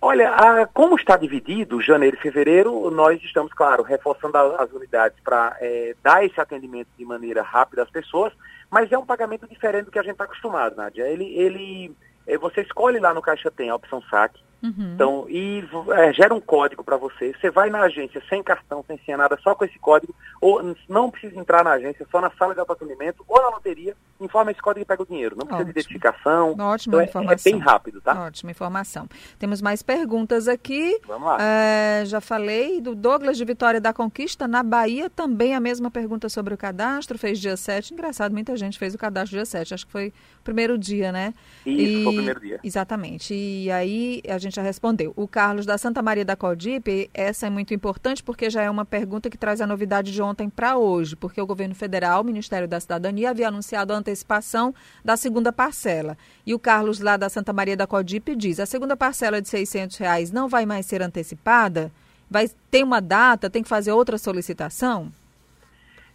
Olha, 0.00 0.30
a, 0.34 0.66
como 0.66 0.96
está 0.96 1.16
dividido, 1.16 1.80
janeiro 1.80 2.16
e 2.16 2.20
fevereiro, 2.20 2.90
nós 2.90 3.22
estamos, 3.22 3.52
claro, 3.54 3.82
reforçando 3.82 4.36
a, 4.36 4.62
as 4.62 4.70
unidades 4.70 5.18
para 5.24 5.56
é, 5.60 5.94
dar 6.02 6.22
esse 6.24 6.38
atendimento 6.38 6.88
de 6.98 7.04
maneira 7.06 7.42
rápida 7.42 7.82
às 7.82 7.90
pessoas, 7.90 8.32
mas 8.70 8.92
é 8.92 8.98
um 8.98 9.06
pagamento 9.06 9.48
diferente 9.48 9.86
do 9.86 9.90
que 9.90 9.98
a 9.98 10.02
gente 10.02 10.12
está 10.12 10.24
acostumado, 10.24 10.76
Nádia. 10.76 11.08
Ele, 11.08 11.24
ele, 11.34 11.96
é, 12.26 12.36
você 12.36 12.60
escolhe 12.60 12.98
lá 12.98 13.14
no 13.14 13.22
Caixa 13.22 13.50
Tem 13.50 13.70
a 13.70 13.76
opção 13.76 14.02
saque, 14.10 14.42
Uhum. 14.64 14.94
Então, 14.94 15.26
e 15.28 15.62
é, 15.90 16.12
gera 16.14 16.34
um 16.34 16.40
código 16.40 16.82
para 16.82 16.96
você. 16.96 17.34
Você 17.38 17.50
vai 17.50 17.68
na 17.68 17.82
agência 17.82 18.22
sem 18.30 18.42
cartão, 18.42 18.82
sem 18.86 18.98
senha, 19.04 19.18
nada, 19.18 19.38
só 19.42 19.54
com 19.54 19.62
esse 19.66 19.78
código, 19.78 20.14
ou 20.40 20.74
não 20.88 21.10
precisa 21.10 21.38
entrar 21.38 21.62
na 21.62 21.72
agência, 21.72 22.06
só 22.10 22.18
na 22.18 22.30
sala 22.30 22.54
de 22.54 22.60
autoatendimento 22.60 23.22
ou 23.28 23.42
na 23.42 23.50
loteria, 23.50 23.94
informa 24.18 24.52
esse 24.52 24.62
código 24.62 24.82
e 24.82 24.86
pega 24.86 25.02
o 25.02 25.06
dinheiro. 25.06 25.36
Não 25.36 25.46
precisa 25.46 25.60
Ótimo. 25.60 25.72
de 25.74 25.78
identificação. 25.78 26.50
Ótima 26.58 26.94
então, 26.94 27.02
informação. 27.02 27.30
É, 27.30 27.34
é, 27.34 27.52
bem 27.52 27.58
rápido, 27.58 28.00
tá? 28.00 28.24
Ótima 28.24 28.50
informação. 28.50 29.06
Temos 29.38 29.60
mais 29.60 29.82
perguntas 29.82 30.48
aqui. 30.48 30.98
Vamos 31.06 31.28
lá. 31.28 31.38
É, 31.40 32.04
já 32.06 32.20
falei 32.20 32.80
do 32.80 32.94
Douglas 32.94 33.36
de 33.36 33.44
Vitória 33.44 33.80
da 33.80 33.92
Conquista, 33.92 34.48
na 34.48 34.62
Bahia, 34.62 35.10
também 35.10 35.54
a 35.54 35.60
mesma 35.60 35.90
pergunta 35.90 36.30
sobre 36.30 36.54
o 36.54 36.56
cadastro, 36.56 37.18
fez 37.18 37.38
dia 37.38 37.56
7. 37.56 37.92
Engraçado, 37.92 38.32
muita 38.32 38.56
gente 38.56 38.78
fez 38.78 38.94
o 38.94 38.98
cadastro 38.98 39.36
dia 39.36 39.44
7, 39.44 39.74
acho 39.74 39.86
que 39.86 39.92
foi 39.92 40.08
o 40.08 40.42
primeiro 40.42 40.78
dia, 40.78 41.12
né? 41.12 41.34
Isso, 41.66 41.98
e... 42.00 42.02
foi 42.04 42.12
o 42.12 42.16
primeiro 42.16 42.40
dia. 42.40 42.60
Exatamente. 42.64 43.34
E 43.34 43.70
aí 43.70 44.22
a 44.26 44.38
gente 44.38 44.53
já 44.56 44.62
respondeu. 44.62 45.12
O 45.16 45.26
Carlos 45.26 45.66
da 45.66 45.76
Santa 45.76 46.02
Maria 46.02 46.24
da 46.24 46.36
Codipe, 46.36 47.10
essa 47.12 47.46
é 47.46 47.50
muito 47.50 47.74
importante 47.74 48.22
porque 48.22 48.48
já 48.48 48.62
é 48.62 48.70
uma 48.70 48.84
pergunta 48.84 49.28
que 49.28 49.36
traz 49.36 49.60
a 49.60 49.66
novidade 49.66 50.12
de 50.12 50.22
ontem 50.22 50.48
para 50.48 50.76
hoje, 50.76 51.16
porque 51.16 51.40
o 51.40 51.46
governo 51.46 51.74
federal, 51.74 52.20
o 52.20 52.24
Ministério 52.24 52.68
da 52.68 52.80
Cidadania, 52.80 53.30
havia 53.30 53.48
anunciado 53.48 53.92
a 53.92 53.96
antecipação 53.96 54.74
da 55.04 55.16
segunda 55.16 55.52
parcela. 55.52 56.16
E 56.46 56.54
o 56.54 56.58
Carlos 56.58 57.00
lá 57.00 57.16
da 57.16 57.28
Santa 57.28 57.52
Maria 57.52 57.76
da 57.76 57.86
Codipe 57.86 58.36
diz: 58.36 58.60
a 58.60 58.66
segunda 58.66 58.96
parcela 58.96 59.40
de 59.40 59.48
600 59.48 59.96
reais 59.98 60.30
não 60.30 60.48
vai 60.48 60.64
mais 60.66 60.86
ser 60.86 61.02
antecipada? 61.02 61.90
Vai 62.30 62.48
ter 62.70 62.82
uma 62.82 63.00
data? 63.00 63.50
Tem 63.50 63.62
que 63.62 63.68
fazer 63.68 63.92
outra 63.92 64.18
solicitação? 64.18 65.12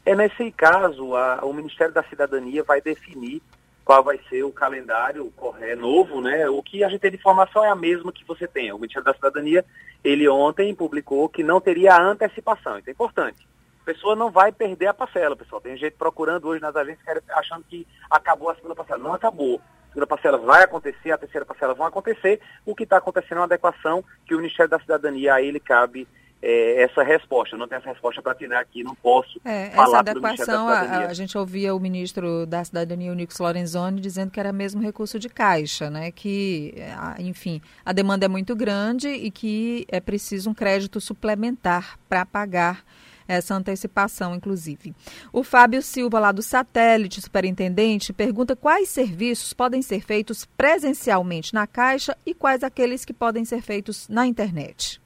É 0.05 0.15
nesse 0.15 0.51
caso, 0.51 1.15
a, 1.15 1.39
o 1.43 1.53
Ministério 1.53 1.93
da 1.93 2.03
Cidadania 2.03 2.63
vai 2.63 2.81
definir 2.81 3.41
qual 3.89 4.03
vai 4.03 4.19
ser 4.29 4.43
o 4.43 4.51
calendário 4.51 5.31
correto, 5.35 5.81
novo, 5.81 6.21
né? 6.21 6.47
O 6.47 6.61
que 6.61 6.83
a 6.83 6.89
gente 6.89 7.01
tem 7.01 7.09
de 7.09 7.17
informação 7.17 7.65
é 7.65 7.69
a 7.69 7.75
mesma 7.75 8.13
que 8.13 8.23
você 8.23 8.47
tem. 8.47 8.71
O 8.71 8.75
Ministério 8.75 9.03
da 9.03 9.15
Cidadania, 9.15 9.65
ele 10.03 10.29
ontem 10.29 10.75
publicou 10.75 11.27
que 11.27 11.41
não 11.41 11.59
teria 11.59 11.99
antecipação. 11.99 12.77
Isso 12.77 12.87
é 12.87 12.91
importante. 12.91 13.47
A 13.81 13.85
pessoa 13.85 14.15
não 14.15 14.29
vai 14.29 14.51
perder 14.51 14.85
a 14.85 14.93
parcela, 14.93 15.35
pessoal. 15.35 15.59
Tem 15.59 15.75
gente 15.75 15.95
procurando 15.97 16.47
hoje 16.47 16.61
nas 16.61 16.75
agências 16.75 17.03
achando 17.31 17.65
que 17.67 17.87
acabou 18.11 18.51
a 18.51 18.55
segunda 18.55 18.75
parcela. 18.75 19.01
Não 19.01 19.15
acabou. 19.15 19.59
A 19.85 19.87
segunda 19.87 20.05
parcela 20.05 20.37
vai 20.37 20.65
acontecer, 20.65 21.11
a 21.11 21.17
terceira 21.17 21.43
parcela 21.43 21.73
vai 21.73 21.87
acontecer. 21.87 22.39
O 22.67 22.75
que 22.75 22.83
está 22.83 22.97
acontecendo 22.97 23.37
é 23.37 23.39
uma 23.39 23.45
adequação 23.45 24.05
que 24.23 24.35
o 24.35 24.37
Ministério 24.37 24.69
da 24.69 24.79
Cidadania, 24.79 25.33
a 25.33 25.41
ele 25.41 25.59
cabe 25.59 26.07
é, 26.41 26.83
essa 26.83 27.03
resposta. 27.03 27.55
Eu 27.55 27.59
não 27.59 27.67
tenho 27.67 27.79
essa 27.79 27.89
resposta 27.89 28.21
para 28.21 28.35
tirar 28.35 28.59
aqui, 28.59 28.83
não 28.83 28.95
posso 28.95 29.39
é, 29.43 29.69
falar 29.71 29.99
Essa 29.99 29.99
adequação, 29.99 30.67
a, 30.67 31.07
a, 31.07 31.13
gente 31.13 31.37
ouvia 31.37 31.75
o 31.75 31.79
ministro 31.79 32.45
da 32.45 32.63
Cidadania, 32.63 33.11
o 33.11 33.15
Nix 33.15 33.37
Lorenzoni, 33.39 33.99
dizendo 33.99 34.31
que 34.31 34.39
era 34.39 34.53
mesmo 34.53 34.81
recurso 34.81 35.19
de 35.19 35.29
caixa, 35.29 35.89
né? 35.89 36.11
que, 36.11 36.75
enfim, 37.19 37.61
a 37.85 37.91
demanda 37.91 38.25
é 38.25 38.29
muito 38.29 38.55
grande 38.55 39.09
e 39.09 39.29
que 39.31 39.85
é 39.89 39.99
preciso 39.99 40.49
um 40.49 40.53
crédito 40.53 40.99
suplementar 41.01 41.97
para 42.07 42.25
pagar 42.25 42.83
essa 43.27 43.53
antecipação, 43.53 44.33
inclusive. 44.33 44.95
O 45.31 45.43
Fábio 45.43 45.83
Silva, 45.83 46.19
lá 46.19 46.31
do 46.31 46.41
Satélite, 46.41 47.21
superintendente, 47.21 48.11
pergunta 48.11 48.55
quais 48.55 48.89
serviços 48.89 49.53
podem 49.53 49.83
ser 49.83 50.01
feitos 50.01 50.45
presencialmente 50.45 51.53
na 51.53 51.67
Caixa 51.67 52.17
e 52.25 52.33
quais 52.33 52.63
aqueles 52.63 53.05
que 53.05 53.13
podem 53.13 53.45
ser 53.45 53.61
feitos 53.61 54.09
na 54.09 54.25
internet. 54.25 54.99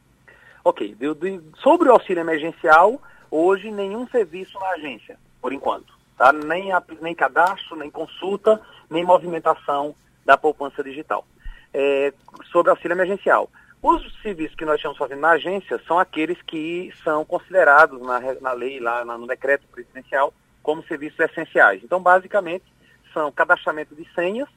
Ok, 0.64 0.96
de, 0.96 1.14
de, 1.16 1.42
sobre 1.62 1.90
o 1.90 1.92
auxílio 1.92 2.22
emergencial, 2.22 3.02
hoje 3.30 3.70
nenhum 3.70 4.08
serviço 4.08 4.58
na 4.60 4.70
agência, 4.70 5.18
por 5.42 5.52
enquanto. 5.52 5.94
Tá? 6.18 6.32
Nem, 6.32 6.70
nem 7.02 7.14
cadastro, 7.14 7.76
nem 7.76 7.92
consulta, 7.92 8.62
nem 8.90 9.04
movimentação 9.04 9.94
da 10.26 10.38
poupança 10.38 10.82
digital. 10.82 11.26
É, 11.74 12.14
sobre 12.52 12.72
auxílio 12.72 12.96
emergencial. 12.96 13.50
Os 13.82 14.22
serviços 14.22 14.56
que 14.56 14.64
nós 14.64 14.78
estamos 14.78 14.98
fazendo 14.98 15.20
na 15.20 15.32
agência 15.32 15.82
são 15.86 16.00
aqueles 16.00 16.42
que 16.44 16.94
são 17.04 17.26
considerados 17.26 18.02
na, 18.02 18.22
na 18.40 18.54
lei, 18.54 18.80
lá 18.80 19.04
no 19.04 19.28
decreto 19.28 19.68
presidencial, 19.68 20.34
como 20.62 20.82
serviços 20.84 21.20
essenciais. 21.20 21.84
Então, 21.84 22.02
basicamente, 22.02 22.64
são 23.14 23.30
cadastramento 23.34 23.94
de 23.94 24.08
senhas, 24.14 24.48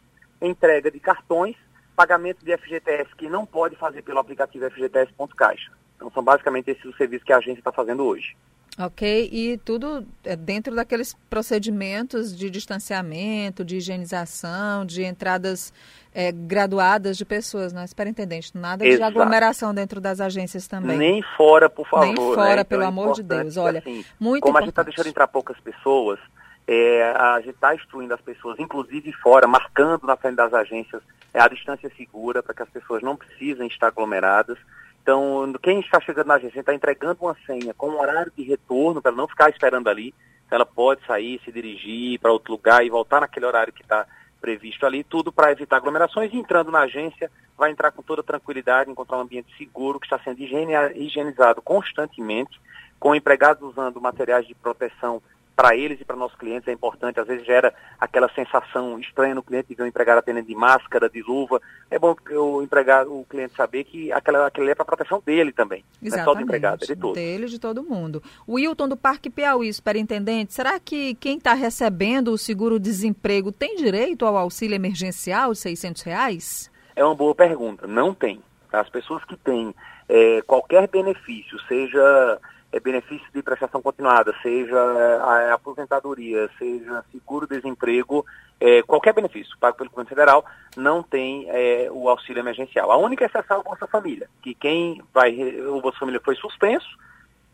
entrega 0.41 0.89
de 0.89 1.01
cartões, 1.01 1.57
pagamento 1.97 2.45
de 2.45 2.57
FGTS 2.57 3.17
que 3.17 3.29
não 3.29 3.45
pode 3.45 3.75
fazer 3.75 4.03
pelo 4.03 4.21
aplicativo 4.21 4.71
FGTS.caixa. 4.71 5.73
Então, 5.97 6.11
são 6.11 6.23
basicamente 6.23 6.71
esses 6.71 6.85
os 6.85 6.97
serviços 6.97 7.25
que 7.25 7.33
a 7.33 7.39
agência 7.39 7.61
está 7.61 7.73
fazendo 7.73 8.05
hoje. 8.05 8.37
Ok, 8.79 9.31
e 9.33 9.57
tudo 9.65 10.07
é 10.23 10.37
dentro 10.37 10.75
daqueles 10.75 11.15
procedimentos 11.31 12.37
de 12.37 12.51
distanciamento, 12.51 13.65
de 13.65 13.79
higienização, 13.79 14.85
de 14.85 15.03
entradas 15.03 15.73
é, 16.15 16.31
graduadas 16.31 17.17
de 17.17 17.25
pessoas, 17.25 17.73
não 17.73 17.81
é, 17.81 17.87
superintendente? 17.87 18.51
Nada 18.55 18.87
Exato. 18.87 18.99
de 18.99 19.19
aglomeração 19.19 19.73
dentro 19.75 19.99
das 19.99 20.21
agências 20.21 20.69
também. 20.69 20.99
Nem 20.99 21.23
fora, 21.39 21.71
por 21.71 21.89
favor. 21.89 22.05
Nem 22.07 22.17
fora, 22.17 22.57
né? 22.57 22.65
pelo 22.65 22.83
é 22.83 22.87
amor 22.87 23.15
de 23.15 23.23
Deus. 23.23 23.57
Olha, 23.57 23.79
assim, 23.79 24.05
muito 24.21 24.43
Como 24.43 24.51
importante. 24.51 24.57
a 24.57 24.61
gente 24.61 24.69
está 24.69 24.83
deixando 24.83 25.09
entrar 25.09 25.27
poucas 25.27 25.59
pessoas, 25.61 26.19
é, 26.67 27.15
a 27.17 27.41
gente 27.41 27.55
está 27.55 27.75
instruindo 27.75 28.13
as 28.13 28.21
pessoas, 28.21 28.59
inclusive 28.59 29.11
fora, 29.15 29.47
marcando 29.47 30.07
na 30.07 30.17
frente 30.17 30.37
das 30.37 30.53
agências 30.53 31.03
é, 31.33 31.41
a 31.41 31.49
distância 31.49 31.91
segura 31.97 32.43
para 32.43 32.55
que 32.55 32.63
as 32.63 32.69
pessoas 32.69 33.03
não 33.03 33.17
precisem 33.17 33.69
estar 33.69 33.87
aglomeradas. 33.87 34.59
Então, 35.07 35.53
quem 35.63 35.79
está 35.79 36.01
chegando 36.01 36.27
na 36.27 36.35
agência 36.35 36.59
está 36.59 36.75
entregando 36.75 37.19
uma 37.23 37.37
senha 37.47 37.73
com 37.73 37.91
um 37.91 38.01
horário 38.01 38.33
de 38.37 38.43
retorno 38.43 39.01
para 39.01 39.13
não 39.13 39.29
ficar 39.29 39.49
esperando 39.49 39.87
ali. 39.87 40.13
Ela 40.51 40.67
pode 40.67 41.07
sair, 41.07 41.41
se 41.45 41.53
dirigir 41.53 42.19
para 42.19 42.33
outro 42.33 42.51
lugar 42.51 42.85
e 42.85 42.91
voltar 42.91 43.21
naquele 43.21 43.47
horário 43.47 43.73
que 43.73 43.83
está 43.83 44.05
previsto 44.41 44.85
ali, 44.85 45.05
tudo 45.05 45.31
para 45.31 45.53
evitar 45.53 45.77
aglomerações. 45.77 46.33
E 46.33 46.37
entrando 46.37 46.73
na 46.73 46.81
agência, 46.81 47.31
vai 47.57 47.71
entrar 47.71 47.93
com 47.93 48.03
toda 48.03 48.21
tranquilidade, 48.21 48.91
encontrar 48.91 49.19
um 49.19 49.21
ambiente 49.21 49.57
seguro 49.57 50.01
que 50.01 50.07
está 50.07 50.19
sendo 50.19 50.41
higienizado 50.41 51.63
constantemente, 51.63 52.61
com 52.99 53.15
empregados 53.15 53.63
usando 53.63 54.01
materiais 54.01 54.45
de 54.45 54.57
proteção 54.57 55.23
para 55.57 55.75
eles 55.75 55.99
e 55.99 56.05
para 56.05 56.15
nossos 56.15 56.37
clientes 56.37 56.69
é 56.69 56.73
importante. 56.73 57.19
Às 57.19 57.27
vezes 57.27 57.47
gera 57.47 57.75
aquela 57.99 58.29
sensação 58.35 59.01
estranha 59.01 59.35
no 59.35 59.43
cliente 59.43 59.69
de 59.69 59.75
ver 59.75 59.85
o 59.85 59.87
empregado 59.87 60.19
atendendo 60.19 60.47
de 60.47 60.55
máscara, 60.55 61.09
de 61.09 61.23
luva. 61.23 61.61
É 61.91 61.99
bom 61.99 62.15
que 62.15 62.35
o 62.35 62.63
empregado, 62.63 63.19
o 63.19 63.25
cliente 63.25 63.55
saber 63.57 63.85
que 63.85 64.13
aquela, 64.13 64.47
aquela 64.47 64.71
é 64.71 64.75
para 64.75 64.85
proteção 64.85 65.23
dele 65.25 65.53
também. 65.53 65.83
Exatamente. 66.03 66.11
Não 66.15 66.21
é 66.21 66.25
só 66.25 66.35
do 66.35 66.43
empregado, 66.43 66.85
é 66.85 66.87
de 66.87 66.97
todos. 66.97 67.15
Dele 67.15 67.47
de 67.47 67.59
todo 67.59 67.83
mundo. 67.83 68.23
O 68.47 68.55
Wilton 68.55 68.89
do 68.89 68.97
Parque 68.97 69.31
Piauí, 69.31 69.73
superintendente, 69.73 70.53
será 70.53 70.79
que 70.79 71.15
quem 71.15 71.39
está 71.39 71.55
recebendo 71.55 72.33
o 72.33 72.39
seguro-desemprego 72.39 73.51
tem 73.51 73.77
direito 73.77 74.27
ao 74.27 74.37
auxílio 74.37 74.75
emergencial 74.75 75.53
de 75.53 75.59
600 75.59 76.03
reais? 76.03 76.71
É 76.95 77.03
uma 77.03 77.15
boa 77.15 77.35
pergunta. 77.35 77.87
Não 77.87 78.13
tem. 78.13 78.43
As 78.71 78.91
pessoas 78.91 79.25
que 79.25 79.37
têm 79.39 79.75
é, 80.07 80.43
qualquer 80.43 80.87
benefício, 80.89 81.59
seja 81.67 82.39
é, 82.73 82.81
benefício 82.81 83.27
de 83.35 83.43
prestação 83.43 83.81
continuada, 83.81 84.35
seja 84.43 84.79
a, 84.79 85.51
a 85.51 85.55
aposentadoria, 85.55 86.49
seja 86.59 87.05
seguro-desemprego, 87.13 88.25
é, 88.61 88.83
qualquer 88.83 89.13
benefício 89.13 89.57
pago 89.59 89.77
pelo 89.77 89.91
governo 89.91 90.09
federal 90.09 90.45
não 90.77 91.03
tem 91.03 91.47
é, 91.49 91.89
o 91.91 92.09
auxílio 92.09 92.41
emergencial. 92.41 92.91
A 92.91 92.97
única 92.97 93.25
exceção 93.25 93.59
é 93.59 93.61
o 93.61 93.65
Bolsa 93.65 93.87
Família, 93.87 94.29
que 94.43 94.55
quem 94.55 95.03
vai, 95.13 95.35
o 95.61 95.81
Bolsa 95.81 95.99
Família 95.99 96.21
foi 96.25 96.37
suspenso, 96.37 96.89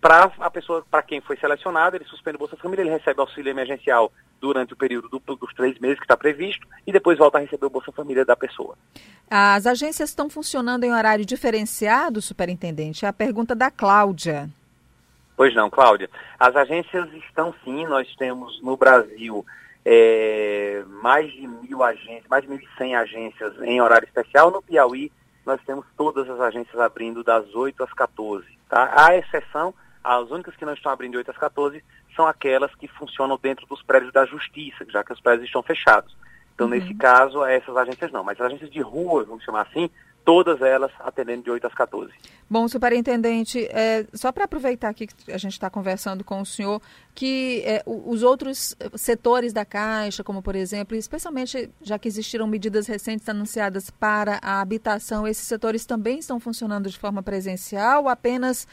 para 0.03 0.33
a 0.41 0.51
pessoa, 0.51 0.85
para 0.91 1.01
quem 1.01 1.21
foi 1.21 1.37
selecionado, 1.37 1.95
ele 1.95 2.05
suspende 2.05 2.35
o 2.35 2.41
Bolsa 2.41 2.57
Família, 2.57 2.83
ele 2.83 2.91
recebe 2.91 3.21
auxílio 3.21 3.51
emergencial 3.51 4.11
durante 4.41 4.73
o 4.73 4.77
período 4.77 5.09
do, 5.09 5.37
dos 5.37 5.55
três 5.55 5.79
meses 5.79 5.97
que 5.97 6.05
está 6.05 6.17
previsto 6.17 6.67
e 6.85 6.91
depois 6.91 7.17
volta 7.17 7.39
a 7.39 7.41
receber 7.41 7.67
o 7.67 7.71
Bolsa 7.71 7.93
Família 7.93 8.25
da 8.25 8.35
pessoa. 8.35 8.77
As 9.31 9.65
agências 9.65 10.11
estão 10.11 10.29
funcionando 10.29 10.83
em 10.83 10.93
horário 10.93 11.25
diferenciado, 11.25 12.21
superintendente? 12.21 13.05
É 13.05 13.09
a 13.09 13.13
pergunta 13.13 13.55
da 13.55 13.71
Cláudia. 13.71 14.51
Pois 15.43 15.57
não, 15.57 15.69
Cláudia. 15.69 16.09
As 16.39 16.55
agências 16.55 17.13
estão 17.15 17.53
sim, 17.65 17.85
nós 17.85 18.07
temos 18.15 18.63
no 18.63 18.77
Brasil 18.77 19.45
é, 19.85 20.85
mais 20.87 21.33
de 21.33 21.49
mil 21.49 21.83
agências, 21.83 22.29
mais 22.31 22.45
de 22.45 22.49
1.100 22.49 22.97
agências 22.97 23.63
em 23.63 23.81
horário 23.81 24.07
especial. 24.07 24.53
No 24.53 24.63
Piauí, 24.63 25.11
nós 25.45 25.61
temos 25.67 25.85
todas 25.97 26.31
as 26.31 26.39
agências 26.39 26.79
abrindo 26.79 27.25
das 27.25 27.53
8 27.57 27.83
às 27.83 27.93
14. 27.93 28.47
Tá? 28.69 28.93
A 28.97 29.17
exceção, 29.17 29.75
as 30.05 30.31
únicas 30.31 30.55
que 30.55 30.65
não 30.65 30.75
estão 30.75 30.93
abrindo 30.93 31.11
de 31.11 31.19
8 31.19 31.33
às 31.33 31.39
14 31.39 31.83
são 32.15 32.25
aquelas 32.25 32.73
que 32.77 32.87
funcionam 32.87 33.37
dentro 33.43 33.67
dos 33.67 33.83
prédios 33.83 34.13
da 34.13 34.25
justiça, 34.25 34.87
já 34.91 35.03
que 35.03 35.13
os 35.13 35.21
prédios 35.21 35.49
estão 35.49 35.65
fechados. 35.65 36.17
Então, 36.55 36.69
uhum. 36.69 36.75
nesse 36.75 36.95
caso, 36.95 37.45
essas 37.45 37.77
agências 37.77 38.13
não. 38.13 38.23
Mas 38.23 38.41
as 38.41 38.47
agências 38.47 38.71
de 38.71 38.81
rua, 38.81 39.25
vamos 39.25 39.43
chamar 39.43 39.63
assim, 39.63 39.91
todas 40.25 40.61
elas 40.63 40.91
atendendo 41.01 41.45
de 41.45 41.51
8 41.51 41.67
às 41.67 41.75
14. 41.75 42.13
Bom, 42.49 42.69
superintendente, 42.69 43.67
é, 43.71 44.07
só 44.13 44.31
para 44.31 44.45
aproveitar 44.45 44.91
aqui 44.91 45.07
que 45.07 45.33
a 45.33 45.39
gente 45.39 45.53
está 45.53 45.71
conversando 45.71 46.23
com 46.23 46.41
o 46.41 46.47
senhor, 46.47 46.81
que 47.15 47.63
é, 47.65 47.83
os 47.87 48.23
outros 48.23 48.77
setores 48.95 49.53
da 49.53 49.65
Caixa, 49.65 50.23
como 50.23 50.43
por 50.43 50.55
exemplo, 50.55 50.97
especialmente 50.97 51.71
já 51.81 51.99
que 51.99 52.09
existiram 52.09 52.47
medidas 52.47 52.87
recentes 52.87 53.29
anunciadas 53.29 53.91
para 53.91 54.39
a 54.43 54.61
habitação, 54.61 55.27
esses 55.27 55.47
setores 55.47 55.87
também 55.87 56.19
estão 56.19 56.39
funcionando 56.39 56.91
de 56.91 56.99
forma 56.99 57.23
presencial 57.23 58.03
ou 58.03 58.09
apenas 58.09 58.67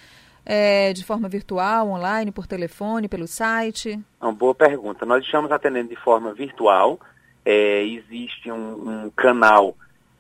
é, 0.45 0.93
de 0.93 1.03
forma 1.03 1.29
virtual, 1.29 1.89
online, 1.89 2.31
por 2.31 2.47
telefone, 2.47 3.07
pelo 3.07 3.27
site? 3.27 3.99
Uma 4.19 4.33
boa 4.33 4.55
pergunta. 4.55 5.05
Nós 5.05 5.23
estamos 5.23 5.51
atendendo 5.51 5.89
de 5.89 5.95
forma 5.95 6.33
virtual. 6.33 6.99
É, 7.45 7.83
existe 7.83 8.51
um, 8.51 9.05
um 9.05 9.09
canal 9.11 9.75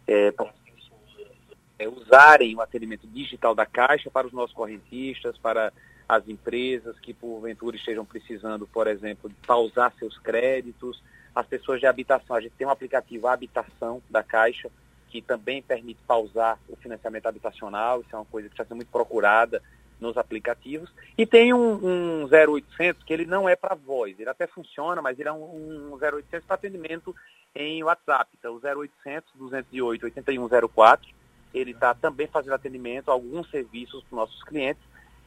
é, 0.07 0.31
é, 1.79 1.87
usarem 1.87 2.55
o 2.55 2.61
atendimento 2.61 3.07
digital 3.07 3.55
da 3.55 3.65
Caixa 3.65 4.11
para 4.11 4.27
os 4.27 4.33
nossos 4.33 4.53
correntistas, 4.53 5.37
para 5.37 5.71
as 6.07 6.27
empresas 6.27 6.99
que 6.99 7.13
porventura 7.13 7.77
estejam 7.77 8.03
precisando, 8.03 8.67
por 8.67 8.87
exemplo, 8.87 9.29
de 9.29 9.35
pausar 9.47 9.93
seus 9.97 10.17
créditos, 10.17 11.01
as 11.33 11.47
pessoas 11.47 11.79
de 11.79 11.85
habitação. 11.85 12.35
A 12.35 12.41
gente 12.41 12.55
tem 12.57 12.67
um 12.67 12.71
aplicativo 12.71 13.27
Habitação 13.27 14.01
da 14.09 14.21
Caixa, 14.21 14.69
que 15.07 15.21
também 15.21 15.61
permite 15.61 16.01
pausar 16.05 16.59
o 16.67 16.75
financiamento 16.75 17.27
habitacional, 17.27 18.01
isso 18.01 18.09
é 18.13 18.15
uma 18.15 18.25
coisa 18.25 18.49
que 18.49 18.53
está 18.53 18.65
sendo 18.65 18.77
muito 18.77 18.91
procurada 18.91 19.61
nos 19.99 20.17
aplicativos. 20.17 20.91
E 21.17 21.25
tem 21.25 21.53
um, 21.53 22.23
um 22.23 22.25
0800 22.25 23.03
que 23.03 23.13
ele 23.13 23.25
não 23.25 23.47
é 23.47 23.55
para 23.55 23.75
voz, 23.75 24.19
ele 24.19 24.29
até 24.29 24.47
funciona, 24.47 25.01
mas 25.01 25.19
ele 25.19 25.29
é 25.29 25.33
um, 25.33 25.93
um 25.93 25.99
0800 26.01 26.45
para 26.45 26.55
atendimento 26.55 27.15
em 27.55 27.83
WhatsApp. 27.83 28.29
Então, 28.37 28.55
o 28.55 28.59
0800 28.59 29.31
208 29.35 30.03
8104 30.05 31.18
ele 31.53 31.71
está 31.71 31.93
também 31.93 32.27
fazendo 32.27 32.53
atendimento 32.53 33.09
a 33.09 33.13
alguns 33.13 33.49
serviços 33.49 34.03
para 34.03 34.07
os 34.07 34.19
nossos 34.19 34.43
clientes 34.43 34.81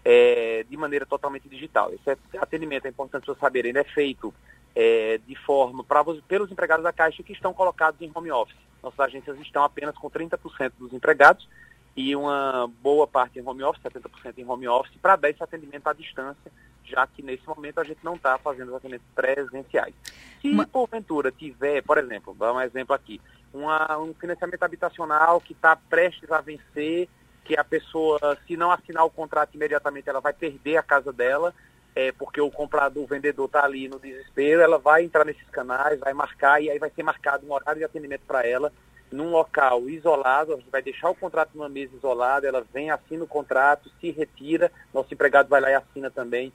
é, 0.04 0.64
de 0.68 0.76
maneira 0.76 1.06
totalmente 1.06 1.48
digital. 1.48 1.92
Esse 1.92 2.18
atendimento, 2.38 2.86
é 2.86 2.88
importante 2.88 3.26
vocês 3.26 3.38
saberem, 3.38 3.70
ele 3.70 3.78
é 3.78 3.84
feito 3.84 4.32
é, 4.74 5.20
de 5.26 5.34
forma 5.36 5.84
para 5.84 6.04
pelos 6.26 6.50
empregados 6.50 6.82
da 6.82 6.92
Caixa 6.92 7.22
que 7.22 7.32
estão 7.32 7.52
colocados 7.52 8.00
em 8.00 8.10
home 8.14 8.30
office. 8.30 8.56
Nossas 8.82 9.00
agências 9.00 9.38
estão 9.40 9.62
apenas 9.62 9.96
com 9.96 10.10
30% 10.10 10.72
dos 10.78 10.92
empregados 10.92 11.48
e 11.96 12.16
uma 12.16 12.70
boa 12.80 13.06
parte 13.06 13.38
em 13.38 13.46
home 13.46 13.62
office, 13.62 13.82
70% 13.82 14.38
em 14.38 14.44
home 14.44 14.66
office, 14.66 14.96
para 15.00 15.16
dar 15.16 15.30
esse 15.30 15.42
atendimento 15.42 15.86
à 15.86 15.92
distância, 15.92 16.50
já 16.84 17.06
que 17.06 17.22
nesse 17.22 17.46
momento 17.46 17.78
a 17.78 17.84
gente 17.84 18.02
não 18.02 18.14
está 18.14 18.38
fazendo 18.38 18.68
os 18.68 18.74
atendimentos 18.74 19.06
presenciais. 19.14 19.94
Se 20.40 20.66
porventura 20.66 21.30
tiver, 21.30 21.82
por 21.82 21.98
exemplo, 21.98 22.34
vou 22.34 22.48
dar 22.48 22.54
um 22.54 22.60
exemplo 22.60 22.94
aqui, 22.94 23.20
uma, 23.52 23.98
um 23.98 24.14
financiamento 24.14 24.62
habitacional 24.62 25.40
que 25.40 25.52
está 25.52 25.76
prestes 25.76 26.30
a 26.30 26.40
vencer, 26.40 27.08
que 27.44 27.58
a 27.58 27.64
pessoa, 27.64 28.38
se 28.46 28.56
não 28.56 28.70
assinar 28.70 29.04
o 29.04 29.10
contrato 29.10 29.54
imediatamente, 29.54 30.08
ela 30.08 30.20
vai 30.20 30.32
perder 30.32 30.76
a 30.76 30.82
casa 30.82 31.12
dela, 31.12 31.54
é, 31.94 32.12
porque 32.12 32.40
o 32.40 32.50
comprador, 32.50 33.04
o 33.04 33.06
vendedor 33.06 33.46
está 33.46 33.64
ali 33.64 33.88
no 33.88 33.98
desespero, 33.98 34.62
ela 34.62 34.78
vai 34.78 35.04
entrar 35.04 35.24
nesses 35.24 35.48
canais, 35.50 36.00
vai 36.00 36.12
marcar, 36.12 36.62
e 36.62 36.70
aí 36.70 36.78
vai 36.78 36.90
ser 36.90 37.02
marcado 37.02 37.46
um 37.46 37.52
horário 37.52 37.80
de 37.80 37.84
atendimento 37.84 38.22
para 38.26 38.46
ela, 38.46 38.72
num 39.10 39.30
local 39.30 39.88
isolado, 39.90 40.54
a 40.54 40.56
gente 40.56 40.70
vai 40.70 40.80
deixar 40.80 41.10
o 41.10 41.14
contrato 41.14 41.50
numa 41.54 41.68
mesa 41.68 41.94
isolada, 41.94 42.48
ela 42.48 42.64
vem, 42.72 42.90
assina 42.90 43.24
o 43.24 43.28
contrato, 43.28 43.90
se 44.00 44.10
retira, 44.10 44.72
nosso 44.94 45.12
empregado 45.12 45.48
vai 45.48 45.60
lá 45.60 45.70
e 45.70 45.74
assina 45.74 46.10
também, 46.10 46.50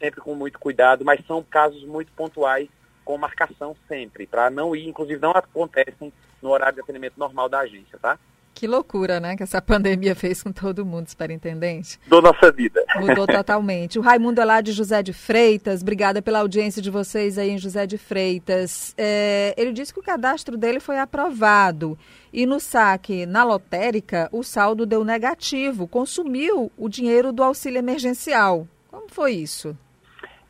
sempre 0.00 0.20
com 0.20 0.34
muito 0.34 0.58
cuidado, 0.58 1.04
mas 1.04 1.24
são 1.26 1.42
casos 1.42 1.84
muito 1.84 2.10
pontuais, 2.12 2.68
com 3.04 3.16
marcação 3.16 3.76
sempre, 3.86 4.26
para 4.26 4.50
não 4.50 4.74
ir, 4.74 4.88
inclusive 4.88 5.20
não 5.20 5.30
acontecem 5.30 6.12
no 6.42 6.50
horário 6.50 6.74
de 6.74 6.80
atendimento 6.80 7.14
normal 7.16 7.48
da 7.48 7.60
agência, 7.60 7.98
tá? 8.00 8.18
Que 8.60 8.66
loucura, 8.66 9.20
né? 9.20 9.36
Que 9.36 9.42
essa 9.42 9.60
pandemia 9.62 10.14
fez 10.14 10.42
com 10.42 10.52
todo 10.52 10.84
mundo, 10.84 11.08
superintendente. 11.08 11.98
Do 12.06 12.20
nossa 12.20 12.52
vida. 12.52 12.84
Mudou 12.96 13.24
totalmente. 13.28 13.98
O 13.98 14.02
Raimundo 14.02 14.40
é 14.40 14.44
lá 14.44 14.60
de 14.60 14.72
José 14.72 15.02
de 15.02 15.12
Freitas. 15.12 15.80
Obrigada 15.80 16.20
pela 16.20 16.40
audiência 16.40 16.82
de 16.82 16.90
vocês 16.90 17.38
aí 17.38 17.50
em 17.50 17.58
José 17.58 17.86
de 17.86 17.96
Freitas. 17.96 18.94
É, 18.98 19.54
ele 19.56 19.72
disse 19.72 19.94
que 19.94 20.00
o 20.00 20.02
cadastro 20.02 20.58
dele 20.58 20.78
foi 20.78 20.98
aprovado. 20.98 21.98
E 22.32 22.44
no 22.44 22.60
saque 22.60 23.24
na 23.24 23.44
lotérica, 23.44 24.28
o 24.30 24.42
saldo 24.42 24.84
deu 24.84 25.04
negativo. 25.04 25.88
Consumiu 25.88 26.70
o 26.76 26.88
dinheiro 26.88 27.32
do 27.32 27.42
auxílio 27.42 27.78
emergencial. 27.78 28.66
Como 28.90 29.08
foi 29.08 29.32
isso? 29.32 29.76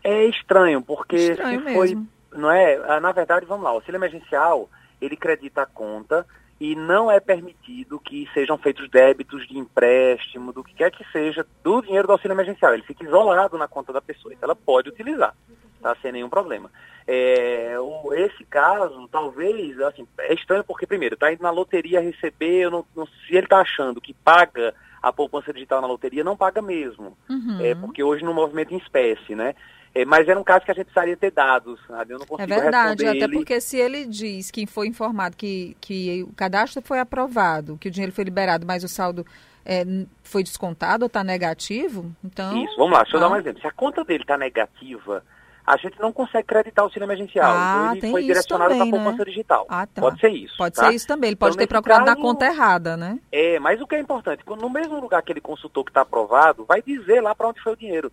É 0.03 0.25
estranho, 0.27 0.83
porque 0.83 1.14
estranho 1.17 1.62
foi. 1.73 1.97
Não 2.33 2.51
é? 2.51 2.77
Ah, 2.88 3.01
na 3.01 3.12
verdade, 3.12 3.47
vamos 3.47 3.64
lá, 3.64 3.73
o 3.73 3.77
auxílio 3.77 3.99
emergencial 3.99 4.69
ele 5.01 5.17
credita 5.17 5.63
a 5.63 5.67
conta 5.67 6.27
e 6.61 6.77
não 6.77 7.11
é 7.11 7.19
permitido 7.19 7.99
que 7.99 8.29
sejam 8.35 8.59
feitos 8.59 8.89
débitos 8.91 9.49
de 9.49 9.57
empréstimo, 9.57 10.53
do 10.53 10.63
que 10.63 10.75
quer 10.75 10.91
que 10.91 11.05
seja, 11.11 11.47
do 11.65 11.81
dinheiro 11.81 12.07
do 12.07 12.13
auxílio 12.13 12.35
emergencial. 12.35 12.75
Ele 12.75 12.83
fica 12.83 13.03
isolado 13.03 13.57
na 13.57 13.67
conta 13.67 13.93
da 13.93 14.01
pessoa, 14.01 14.35
então 14.35 14.47
ela 14.47 14.55
pode 14.55 14.91
utilizar, 14.91 15.35
tá? 15.81 15.97
sem 16.03 16.13
nenhum 16.13 16.29
problema. 16.29 16.71
É, 17.07 17.77
o, 17.81 18.13
esse 18.13 18.45
caso, 18.45 19.09
talvez, 19.09 19.81
assim, 19.81 20.07
é 20.19 20.35
estranho 20.35 20.63
porque, 20.63 20.87
primeiro, 20.87 21.15
está 21.15 21.33
indo 21.33 21.43
na 21.43 21.51
loteria 21.51 22.01
receber, 22.01 22.71
não, 22.71 22.85
não, 22.95 23.07
se 23.07 23.31
ele 23.31 23.47
está 23.47 23.61
achando 23.61 24.01
que 24.01 24.13
paga 24.13 24.75
a 25.03 25.11
poupança 25.11 25.53
digital 25.53 25.81
na 25.81 25.87
loteria, 25.87 26.23
não 26.23 26.37
paga 26.37 26.61
mesmo. 26.61 27.17
Uhum. 27.29 27.59
É, 27.63 27.75
porque 27.75 28.03
hoje 28.03 28.23
no 28.23 28.35
movimento 28.35 28.75
em 28.75 28.77
espécie, 28.77 29.35
né? 29.35 29.55
É, 29.94 30.05
mas 30.05 30.29
era 30.29 30.38
um 30.38 30.44
caso 30.44 30.64
que 30.64 30.70
a 30.70 30.74
gente 30.74 30.85
precisaria 30.85 31.16
ter 31.16 31.33
dados, 31.33 31.81
sabe? 31.87 32.14
Eu 32.14 32.20
não 32.20 32.26
consigo 32.26 32.53
É 32.53 32.61
verdade, 32.61 33.07
até 33.07 33.24
ele. 33.24 33.33
porque 33.33 33.61
se 33.61 33.76
ele 33.76 34.07
diz 34.07 34.50
que 34.50 34.66
foi 34.66 34.87
informado 34.87 35.37
que, 35.37 35.76
que 35.81 36.22
o 36.22 36.33
cadastro 36.33 36.81
foi 36.81 37.00
aprovado, 37.00 37.76
que 37.76 37.88
o 37.88 37.90
dinheiro 37.90 38.12
foi 38.12 38.22
liberado, 38.22 38.64
mas 38.64 38.85
o 38.85 38.88
saldo 38.88 39.26
é, 39.64 39.85
foi 40.22 40.44
descontado 40.44 41.05
ou 41.05 41.07
está 41.09 41.24
negativo, 41.24 42.12
então... 42.24 42.57
Isso, 42.64 42.76
vamos 42.76 42.92
lá, 42.92 43.03
deixa 43.03 43.16
eu 43.16 43.20
dar 43.20 43.31
um 43.31 43.37
exemplo. 43.37 43.61
Se 43.61 43.66
a 43.66 43.72
conta 43.72 44.05
dele 44.05 44.22
está 44.22 44.38
negativa, 44.38 45.24
a 45.66 45.76
gente 45.76 46.00
não 46.00 46.12
consegue 46.12 46.46
creditar 46.46 46.85
o 46.85 46.87
auxílio 46.87 47.07
emergencial. 47.07 47.53
Ah, 47.53 47.92
então 47.96 48.09
ele 48.09 48.12
foi 48.12 48.22
direcionado 48.22 48.74
para 48.74 48.85
a 48.85 48.90
poupança 48.90 49.18
né? 49.18 49.24
digital. 49.24 49.66
Ah, 49.68 49.87
tá. 49.87 50.00
Pode 50.03 50.20
ser 50.20 50.31
isso. 50.31 50.57
Pode 50.57 50.74
tá? 50.74 50.87
ser 50.87 50.94
isso 50.94 51.07
também. 51.07 51.29
Ele 51.29 51.37
pode 51.37 51.55
então, 51.55 51.66
ter 51.66 51.68
procurado 51.68 52.05
caso, 52.05 52.16
na 52.16 52.22
conta 52.22 52.46
errada, 52.46 52.96
né? 52.96 53.18
É, 53.31 53.59
mas 53.59 53.81
o 53.81 53.87
que 53.87 53.94
é 53.94 54.00
importante, 54.00 54.42
no 54.46 54.70
mesmo 54.70 55.00
lugar 55.00 55.22
que 55.22 55.33
ele 55.33 55.40
consultou 55.40 55.85
que 55.85 55.90
está 55.90 56.03
aprovado, 56.03 56.64
vai 56.64 56.81
dizer 56.81 57.20
lá 57.20 57.35
para 57.35 57.48
onde 57.48 57.61
foi 57.61 57.72
o 57.72 57.76
dinheiro. 57.76 58.12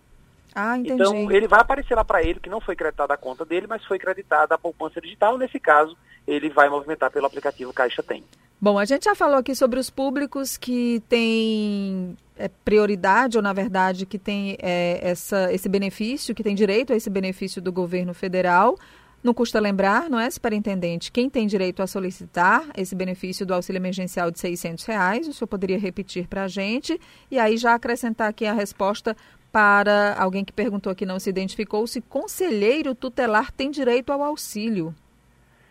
Ah, 0.54 0.76
entendi. 0.78 1.02
Então, 1.02 1.30
ele 1.30 1.46
vai 1.46 1.60
aparecer 1.60 1.94
lá 1.94 2.04
para 2.04 2.22
ele 2.22 2.40
que 2.40 2.50
não 2.50 2.60
foi 2.60 2.74
creditada 2.74 3.14
a 3.14 3.16
conta 3.16 3.44
dele, 3.44 3.66
mas 3.68 3.84
foi 3.84 3.98
creditada 3.98 4.54
a 4.54 4.58
poupança 4.58 5.00
digital. 5.00 5.38
Nesse 5.38 5.60
caso, 5.60 5.96
ele 6.26 6.48
vai 6.48 6.68
movimentar 6.68 7.10
pelo 7.10 7.26
aplicativo 7.26 7.72
Caixa 7.72 8.02
Tem. 8.02 8.24
Bom, 8.60 8.76
a 8.76 8.84
gente 8.84 9.04
já 9.04 9.14
falou 9.14 9.36
aqui 9.36 9.54
sobre 9.54 9.78
os 9.78 9.88
públicos 9.88 10.56
que 10.56 11.00
têm 11.08 12.16
é, 12.36 12.48
prioridade, 12.64 13.36
ou 13.36 13.42
na 13.42 13.52
verdade 13.52 14.04
que 14.04 14.18
têm 14.18 14.56
é, 14.60 14.98
essa, 15.00 15.52
esse 15.52 15.68
benefício, 15.68 16.34
que 16.34 16.42
tem 16.42 16.56
direito 16.56 16.92
a 16.92 16.96
esse 16.96 17.08
benefício 17.08 17.62
do 17.62 17.70
governo 17.70 18.12
federal. 18.12 18.76
Não 19.22 19.32
custa 19.34 19.58
lembrar, 19.60 20.08
não 20.08 20.18
é, 20.18 20.30
superintendente, 20.30 21.10
quem 21.10 21.28
tem 21.28 21.46
direito 21.46 21.82
a 21.82 21.88
solicitar 21.88 22.64
esse 22.76 22.94
benefício 22.94 23.44
do 23.44 23.52
auxílio 23.52 23.78
emergencial 23.78 24.30
de 24.30 24.38
600 24.38 24.84
reais, 24.84 25.26
o 25.26 25.32
senhor 25.32 25.48
poderia 25.48 25.78
repetir 25.78 26.28
para 26.28 26.44
a 26.44 26.48
gente, 26.48 27.00
e 27.28 27.36
aí 27.36 27.56
já 27.56 27.74
acrescentar 27.74 28.28
aqui 28.28 28.46
a 28.46 28.52
resposta 28.52 29.16
para 29.52 30.14
alguém 30.18 30.44
que 30.44 30.52
perguntou 30.52 30.92
aqui, 30.92 31.06
não 31.06 31.18
se 31.18 31.30
identificou, 31.30 31.86
se 31.86 32.00
conselheiro 32.00 32.94
tutelar 32.94 33.50
tem 33.50 33.70
direito 33.70 34.12
ao 34.12 34.22
auxílio. 34.22 34.94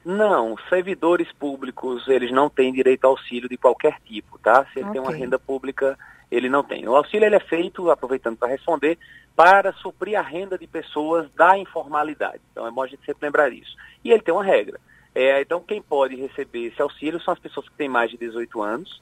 Não, 0.04 0.56
servidores 0.70 1.32
públicos, 1.34 2.08
eles 2.08 2.32
não 2.32 2.50
têm 2.50 2.72
direito 2.72 3.06
ao 3.06 3.12
auxílio 3.12 3.50
de 3.50 3.58
qualquer 3.58 4.00
tipo, 4.06 4.40
tá? 4.40 4.66
Se 4.72 4.80
ele 4.80 4.90
okay. 4.90 4.94
tem 4.94 5.02
uma 5.02 5.12
renda 5.12 5.38
pública, 5.38 5.98
ele 6.32 6.50
não 6.50 6.64
tem. 6.64 6.88
O 6.88 6.96
auxílio 6.96 7.26
ele 7.26 7.36
é 7.36 7.42
feito, 7.42 7.92
aproveitando 7.92 8.38
para 8.38 8.48
responder, 8.48 8.98
para 9.36 9.74
suprir 9.74 10.18
a 10.18 10.22
renda 10.22 10.58
de 10.58 10.66
pessoas 10.66 11.30
da 11.36 11.58
informalidade. 11.58 12.40
Então 12.52 12.66
é 12.66 12.72
bom 12.72 12.84
a 12.84 12.88
gente 12.88 13.06
sempre 13.06 13.26
lembrar 13.28 13.52
isso. 13.52 13.76
E 14.04 14.12
ele 14.12 14.22
tem 14.22 14.34
uma 14.34 14.44
regra. 14.44 14.80
É, 15.14 15.42
então 15.42 15.60
quem 15.60 15.82
pode 15.82 16.16
receber 16.16 16.68
esse 16.68 16.82
auxílio 16.82 17.20
são 17.22 17.34
as 17.34 17.40
pessoas 17.40 17.68
que 17.68 17.76
têm 17.76 17.90
mais 17.90 18.10
de 18.10 18.18
18 18.18 18.62
anos 18.62 19.02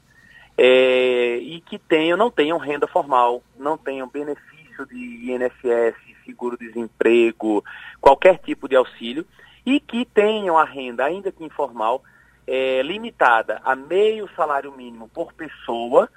é, 0.57 1.38
e 1.38 1.61
que 1.61 1.77
tenham, 1.77 2.17
não 2.17 2.31
tenham 2.31 2.57
renda 2.57 2.88
formal, 2.88 3.43
não 3.57 3.77
tenham 3.77 4.07
benefício 4.07 4.64
benefício 4.75 4.85
de 4.85 5.31
INSS, 5.31 5.95
seguro-desemprego, 6.25 7.63
qualquer 8.01 8.39
tipo 8.39 8.67
de 8.67 8.75
auxílio, 8.75 9.25
e 9.65 9.79
que 9.79 10.05
tenham 10.05 10.57
a 10.57 10.63
renda, 10.63 11.05
ainda 11.05 11.31
que 11.31 11.43
informal, 11.43 12.03
é, 12.45 12.81
limitada 12.83 13.61
a 13.63 13.75
meio 13.75 14.29
salário 14.35 14.71
mínimo 14.71 15.09
por 15.09 15.33
pessoa 15.33 16.09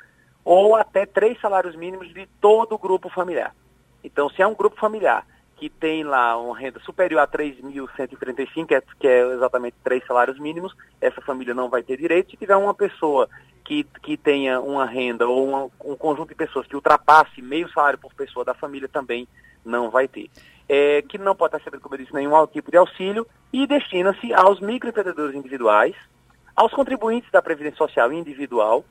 ou 0.44 0.76
até 0.76 1.06
três 1.06 1.40
salários 1.40 1.74
mínimos 1.74 2.12
de 2.12 2.26
todo 2.40 2.74
o 2.74 2.78
grupo 2.78 3.08
familiar. 3.08 3.54
Então, 4.02 4.28
se 4.28 4.42
é 4.42 4.46
um 4.46 4.54
grupo 4.54 4.78
familiar 4.78 5.26
que 5.58 5.68
tem 5.68 6.04
lá 6.04 6.40
uma 6.40 6.56
renda 6.56 6.78
superior 6.80 7.20
a 7.20 7.26
3.135, 7.26 8.66
que, 8.66 8.74
é, 8.74 8.82
que 9.00 9.08
é 9.08 9.32
exatamente 9.32 9.76
três 9.82 10.06
salários 10.06 10.38
mínimos, 10.38 10.74
essa 11.00 11.20
família 11.20 11.52
não 11.52 11.68
vai 11.68 11.82
ter 11.82 11.96
direito. 11.96 12.30
Se 12.30 12.36
tiver 12.36 12.56
uma 12.56 12.72
pessoa 12.72 13.28
que, 13.64 13.84
que 14.02 14.16
tenha 14.16 14.60
uma 14.60 14.86
renda 14.86 15.26
ou 15.26 15.46
uma, 15.46 15.64
um 15.84 15.96
conjunto 15.96 16.28
de 16.28 16.36
pessoas 16.36 16.66
que 16.66 16.76
ultrapasse 16.76 17.42
meio 17.42 17.68
salário 17.70 17.98
por 17.98 18.14
pessoa 18.14 18.44
da 18.44 18.54
família 18.54 18.88
também 18.88 19.26
não 19.64 19.90
vai 19.90 20.06
ter. 20.06 20.30
É, 20.68 21.02
que 21.02 21.18
não 21.18 21.34
pode 21.34 21.48
estar 21.48 21.58
recebendo, 21.58 21.80
como 21.80 21.94
eu 21.94 21.98
disse, 21.98 22.14
nenhum 22.14 22.46
tipo 22.46 22.70
de 22.70 22.76
auxílio 22.76 23.26
e 23.52 23.66
destina-se 23.66 24.32
aos 24.32 24.60
microempreendedores 24.60 25.34
individuais, 25.34 25.96
aos 26.54 26.72
contribuintes 26.72 27.30
da 27.32 27.42
Previdência 27.42 27.78
Social 27.78 28.12
individual 28.12 28.84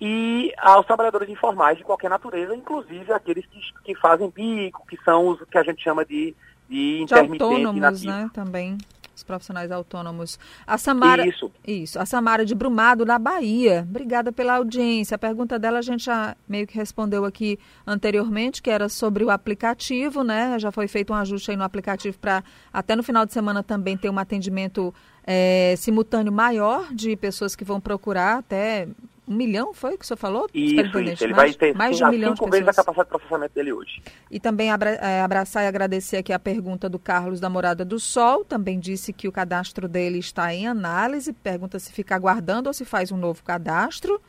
e 0.00 0.52
aos 0.58 0.86
trabalhadores 0.86 1.28
informais 1.28 1.78
de 1.78 1.84
qualquer 1.84 2.08
natureza, 2.08 2.54
inclusive 2.54 3.12
aqueles 3.12 3.44
que, 3.46 3.60
que 3.84 3.94
fazem 3.96 4.30
bico, 4.30 4.86
que 4.86 4.96
são 5.04 5.28
os 5.28 5.40
que 5.42 5.58
a 5.58 5.62
gente 5.62 5.82
chama 5.82 6.04
de, 6.04 6.34
de 6.68 7.04
de 7.04 7.14
autônomos, 7.14 8.04
né, 8.04 8.30
também 8.32 8.78
os 9.18 9.24
profissionais 9.24 9.70
autônomos. 9.70 10.38
A 10.66 10.78
Samara, 10.78 11.26
isso. 11.26 11.50
isso, 11.66 11.98
a 11.98 12.06
Samara 12.06 12.44
de 12.44 12.54
Brumado, 12.54 13.04
na 13.04 13.18
Bahia. 13.18 13.84
Obrigada 13.88 14.30
pela 14.32 14.56
audiência. 14.56 15.16
A 15.16 15.18
pergunta 15.18 15.58
dela 15.58 15.80
a 15.80 15.82
gente 15.82 16.04
já 16.04 16.36
meio 16.48 16.66
que 16.66 16.76
respondeu 16.76 17.24
aqui 17.24 17.58
anteriormente, 17.86 18.62
que 18.62 18.70
era 18.70 18.88
sobre 18.88 19.24
o 19.24 19.30
aplicativo, 19.30 20.22
né? 20.22 20.58
Já 20.58 20.70
foi 20.70 20.86
feito 20.86 21.12
um 21.12 21.16
ajuste 21.16 21.50
aí 21.50 21.56
no 21.56 21.64
aplicativo 21.64 22.16
para 22.18 22.44
até 22.72 22.94
no 22.94 23.02
final 23.02 23.26
de 23.26 23.32
semana 23.32 23.62
também 23.62 23.96
ter 23.96 24.08
um 24.08 24.18
atendimento 24.18 24.94
é, 25.26 25.74
simultâneo 25.76 26.32
maior 26.32 26.86
de 26.94 27.16
pessoas 27.16 27.56
que 27.56 27.64
vão 27.64 27.80
procurar 27.80 28.38
até 28.38 28.86
um 29.28 29.34
milhão, 29.34 29.74
foi 29.74 29.94
o 29.94 29.98
que 29.98 30.04
o 30.04 30.06
senhor 30.06 30.16
falou? 30.16 30.48
Isso, 30.54 30.98
isso. 30.98 31.24
Ele 31.24 31.34
mais, 31.34 31.56
vai 31.56 31.68
ter 31.70 31.76
mais 31.76 31.96
de 31.96 32.04
um 32.04 32.08
milhão 32.08 32.34
cinco 32.34 32.46
de 32.46 32.50
vezes 32.50 32.68
a 32.68 32.74
capacidade 32.74 33.06
de 33.06 33.10
processamento 33.10 33.54
dele 33.54 33.72
hoje. 33.72 34.02
E 34.30 34.40
também 34.40 34.70
é, 34.70 35.20
abraçar 35.20 35.64
e 35.64 35.66
agradecer 35.66 36.16
aqui 36.16 36.32
a 36.32 36.38
pergunta 36.38 36.88
do 36.88 36.98
Carlos 36.98 37.38
da 37.38 37.50
Morada 37.50 37.84
do 37.84 38.00
Sol. 38.00 38.44
Também 38.44 38.78
disse 38.78 39.12
que 39.12 39.28
o 39.28 39.32
cadastro 39.32 39.86
dele 39.86 40.18
está 40.18 40.52
em 40.54 40.66
análise. 40.66 41.32
Pergunta 41.32 41.78
se 41.78 41.92
fica 41.92 42.14
aguardando 42.14 42.68
ou 42.68 42.72
se 42.72 42.84
faz 42.84 43.12
um 43.12 43.16
novo 43.16 43.42
cadastro. 43.44 44.20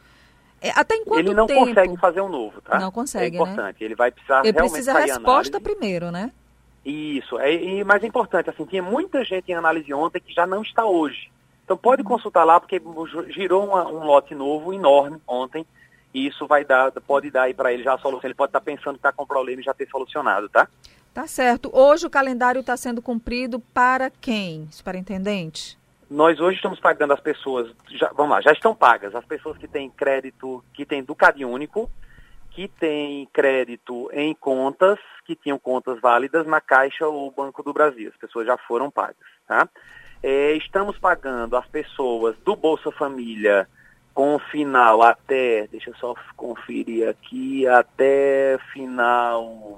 É, 0.61 0.71
até 0.71 0.95
em 0.95 1.05
quanto 1.05 1.19
Ele 1.19 1.33
não 1.33 1.47
tempo? 1.47 1.65
consegue 1.65 1.97
fazer 1.97 2.21
um 2.21 2.29
novo, 2.29 2.61
tá? 2.61 2.79
Não 2.79 2.91
consegue, 2.91 3.37
É 3.37 3.39
importante. 3.39 3.79
Né? 3.79 3.85
Ele 3.85 3.95
vai 3.95 4.11
precisar 4.11 4.39
Ele 4.39 4.51
realmente 4.51 4.71
precisa 4.71 4.93
a 4.93 4.99
resposta 4.99 5.61
primeiro, 5.61 6.11
né? 6.11 6.31
Isso. 6.85 7.39
É, 7.39 7.53
e 7.53 7.83
mais 7.83 8.03
importante, 8.03 8.49
assim, 8.49 8.65
tinha 8.65 8.83
muita 8.83 9.23
gente 9.23 9.49
em 9.49 9.55
análise 9.55 9.93
ontem 9.93 10.19
que 10.19 10.33
já 10.33 10.45
não 10.45 10.61
está 10.61 10.85
hoje. 10.85 11.29
Então 11.69 11.77
pode 11.77 12.03
consultar 12.03 12.43
lá, 12.45 12.59
porque 12.59 12.81
girou 13.27 13.63
uma, 13.63 13.87
um 13.87 14.03
lote 14.03 14.33
novo, 14.33 14.73
enorme, 14.73 15.21
ontem, 15.27 15.63
e 16.11 16.25
isso 16.25 16.47
vai 16.47 16.65
dar, 16.65 16.91
pode 16.93 17.29
dar 17.29 17.43
aí 17.43 17.53
para 17.53 17.71
ele 17.71 17.83
já 17.83 17.93
a 17.93 17.97
solução. 17.99 18.27
Ele 18.27 18.33
pode 18.33 18.49
estar 18.49 18.59
tá 18.59 18.65
pensando 18.65 18.93
que 18.93 19.07
está 19.07 19.11
com 19.11 19.23
problema 19.23 19.61
e 19.61 19.63
já 19.63 19.71
ter 19.71 19.87
solucionado, 19.87 20.49
tá? 20.49 20.67
Tá 21.13 21.27
certo. 21.27 21.69
Hoje 21.71 22.07
o 22.07 22.09
calendário 22.09 22.61
está 22.61 22.75
sendo 22.75 23.03
cumprido 23.03 23.59
para 23.59 24.09
quem, 24.09 24.67
superintendente? 24.71 25.77
Nós 26.09 26.39
hoje 26.39 26.55
estamos 26.55 26.79
pagando 26.79 27.13
as 27.13 27.19
pessoas, 27.19 27.71
já, 27.91 28.09
vamos 28.15 28.31
lá, 28.31 28.41
já 28.41 28.51
estão 28.51 28.73
pagas, 28.73 29.13
as 29.13 29.25
pessoas 29.25 29.55
que 29.55 29.67
têm 29.67 29.91
crédito, 29.91 30.63
que 30.73 30.87
têm 30.87 31.03
do 31.03 31.15
Único, 31.47 31.87
que 32.49 32.67
têm 32.67 33.27
crédito 33.31 34.09
em 34.11 34.33
contas, 34.33 34.97
que 35.23 35.35
tinham 35.35 35.59
contas 35.59 36.01
válidas 36.01 36.47
na 36.47 36.59
Caixa 36.59 37.05
ou 37.05 37.29
Banco 37.29 37.61
do 37.61 37.71
Brasil. 37.71 38.09
As 38.09 38.17
pessoas 38.17 38.47
já 38.47 38.57
foram 38.57 38.89
pagas, 38.89 39.17
tá? 39.47 39.69
É, 40.21 40.53
estamos 40.53 40.97
pagando 40.97 41.55
as 41.55 41.65
pessoas 41.67 42.35
do 42.43 42.55
Bolsa 42.55 42.91
Família 42.91 43.67
com 44.13 44.37
final 44.37 45.01
até, 45.01 45.67
deixa 45.67 45.91
eu 45.91 45.95
só 45.95 46.13
conferir 46.35 47.07
aqui, 47.07 47.65
até 47.65 48.57
final, 48.73 49.45
um, 49.45 49.77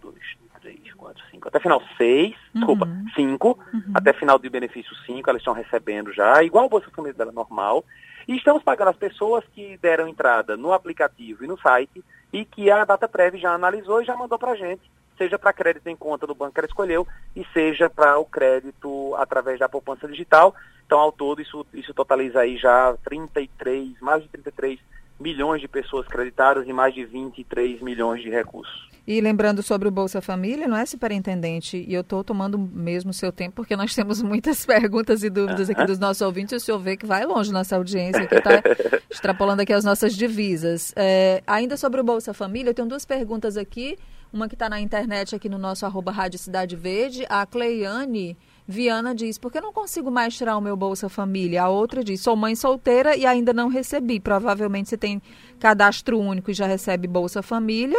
dois, 0.00 0.20
três, 0.60 0.94
quatro, 0.94 1.20
cinco, 1.28 1.48
até 1.48 1.58
final 1.58 1.82
seis, 1.96 2.36
uhum. 2.54 2.60
desculpa, 2.60 2.88
cinco, 3.16 3.58
uhum. 3.74 3.92
até 3.92 4.12
final 4.12 4.38
de 4.38 4.48
benefício 4.48 4.94
cinco, 5.04 5.28
elas 5.28 5.40
estão 5.40 5.54
recebendo 5.54 6.12
já, 6.12 6.40
igual 6.44 6.66
o 6.66 6.68
Bolsa 6.68 6.88
Família 6.94 7.14
dela 7.14 7.32
normal, 7.32 7.84
e 8.28 8.36
estamos 8.36 8.62
pagando 8.62 8.90
as 8.90 8.96
pessoas 8.96 9.44
que 9.52 9.76
deram 9.78 10.06
entrada 10.06 10.56
no 10.56 10.72
aplicativo 10.72 11.42
e 11.42 11.48
no 11.48 11.58
site 11.58 12.04
e 12.32 12.44
que 12.44 12.70
a 12.70 12.84
Data 12.84 13.08
Prev 13.08 13.36
já 13.38 13.52
analisou 13.52 14.00
e 14.00 14.04
já 14.04 14.14
mandou 14.14 14.38
para 14.38 14.52
a 14.52 14.56
gente 14.56 14.82
seja 15.20 15.38
para 15.38 15.52
crédito 15.52 15.86
em 15.86 15.94
conta 15.94 16.26
do 16.26 16.34
banco 16.34 16.54
que 16.54 16.60
ela 16.60 16.66
escolheu 16.66 17.06
e 17.36 17.44
seja 17.52 17.90
para 17.90 18.18
o 18.18 18.24
crédito 18.24 19.14
através 19.16 19.58
da 19.58 19.68
poupança 19.68 20.08
digital. 20.08 20.54
Então, 20.86 20.98
ao 20.98 21.12
todo, 21.12 21.42
isso, 21.42 21.66
isso 21.74 21.92
totaliza 21.92 22.40
aí 22.40 22.56
já 22.56 22.96
33, 23.04 24.00
mais 24.00 24.22
de 24.22 24.30
33 24.30 24.78
milhões 25.20 25.60
de 25.60 25.68
pessoas 25.68 26.08
creditadas 26.08 26.66
e 26.66 26.72
mais 26.72 26.94
de 26.94 27.04
23 27.04 27.82
milhões 27.82 28.22
de 28.22 28.30
recursos. 28.30 28.88
E 29.06 29.20
lembrando 29.20 29.62
sobre 29.62 29.88
o 29.88 29.90
Bolsa 29.90 30.22
Família, 30.22 30.66
não 30.66 30.76
é, 30.76 30.86
superintendente? 30.86 31.84
E 31.86 31.92
eu 31.92 32.00
estou 32.00 32.24
tomando 32.24 32.58
mesmo 32.58 33.10
o 33.10 33.14
seu 33.14 33.30
tempo, 33.30 33.56
porque 33.56 33.76
nós 33.76 33.94
temos 33.94 34.22
muitas 34.22 34.64
perguntas 34.66 35.22
e 35.22 35.28
dúvidas 35.28 35.68
aqui 35.68 35.84
dos 35.84 35.98
nossos 35.98 36.22
ouvintes. 36.22 36.52
E 36.52 36.56
o 36.56 36.60
senhor 36.60 36.78
vê 36.78 36.96
que 36.96 37.04
vai 37.04 37.26
longe 37.26 37.52
nossa 37.52 37.76
audiência, 37.76 38.26
que 38.26 38.36
está 38.36 38.62
extrapolando 39.10 39.60
aqui 39.60 39.72
as 39.72 39.84
nossas 39.84 40.14
divisas. 40.14 40.94
É, 40.96 41.42
ainda 41.46 41.76
sobre 41.76 42.00
o 42.00 42.04
Bolsa 42.04 42.32
Família, 42.32 42.70
eu 42.70 42.74
tenho 42.74 42.88
duas 42.88 43.04
perguntas 43.04 43.58
aqui. 43.58 43.98
Uma 44.32 44.48
que 44.48 44.54
está 44.54 44.68
na 44.68 44.80
internet 44.80 45.34
aqui 45.34 45.48
no 45.48 45.58
nosso 45.58 45.84
arroba 45.84 46.12
Rádio 46.12 46.38
Cidade 46.38 46.76
Verde. 46.76 47.26
A 47.28 47.44
Cleiane 47.44 48.36
Viana 48.66 49.12
diz, 49.12 49.36
por 49.38 49.50
que 49.50 49.60
não 49.60 49.72
consigo 49.72 50.08
mais 50.08 50.36
tirar 50.36 50.56
o 50.56 50.60
meu 50.60 50.76
Bolsa 50.76 51.08
Família? 51.08 51.64
A 51.64 51.68
outra 51.68 52.04
diz, 52.04 52.20
sou 52.20 52.36
mãe 52.36 52.54
solteira 52.54 53.16
e 53.16 53.26
ainda 53.26 53.52
não 53.52 53.68
recebi. 53.68 54.20
Provavelmente 54.20 54.88
você 54.88 54.96
tem 54.96 55.20
cadastro 55.58 56.16
único 56.20 56.52
e 56.52 56.54
já 56.54 56.66
recebe 56.66 57.08
Bolsa 57.08 57.42
Família. 57.42 57.98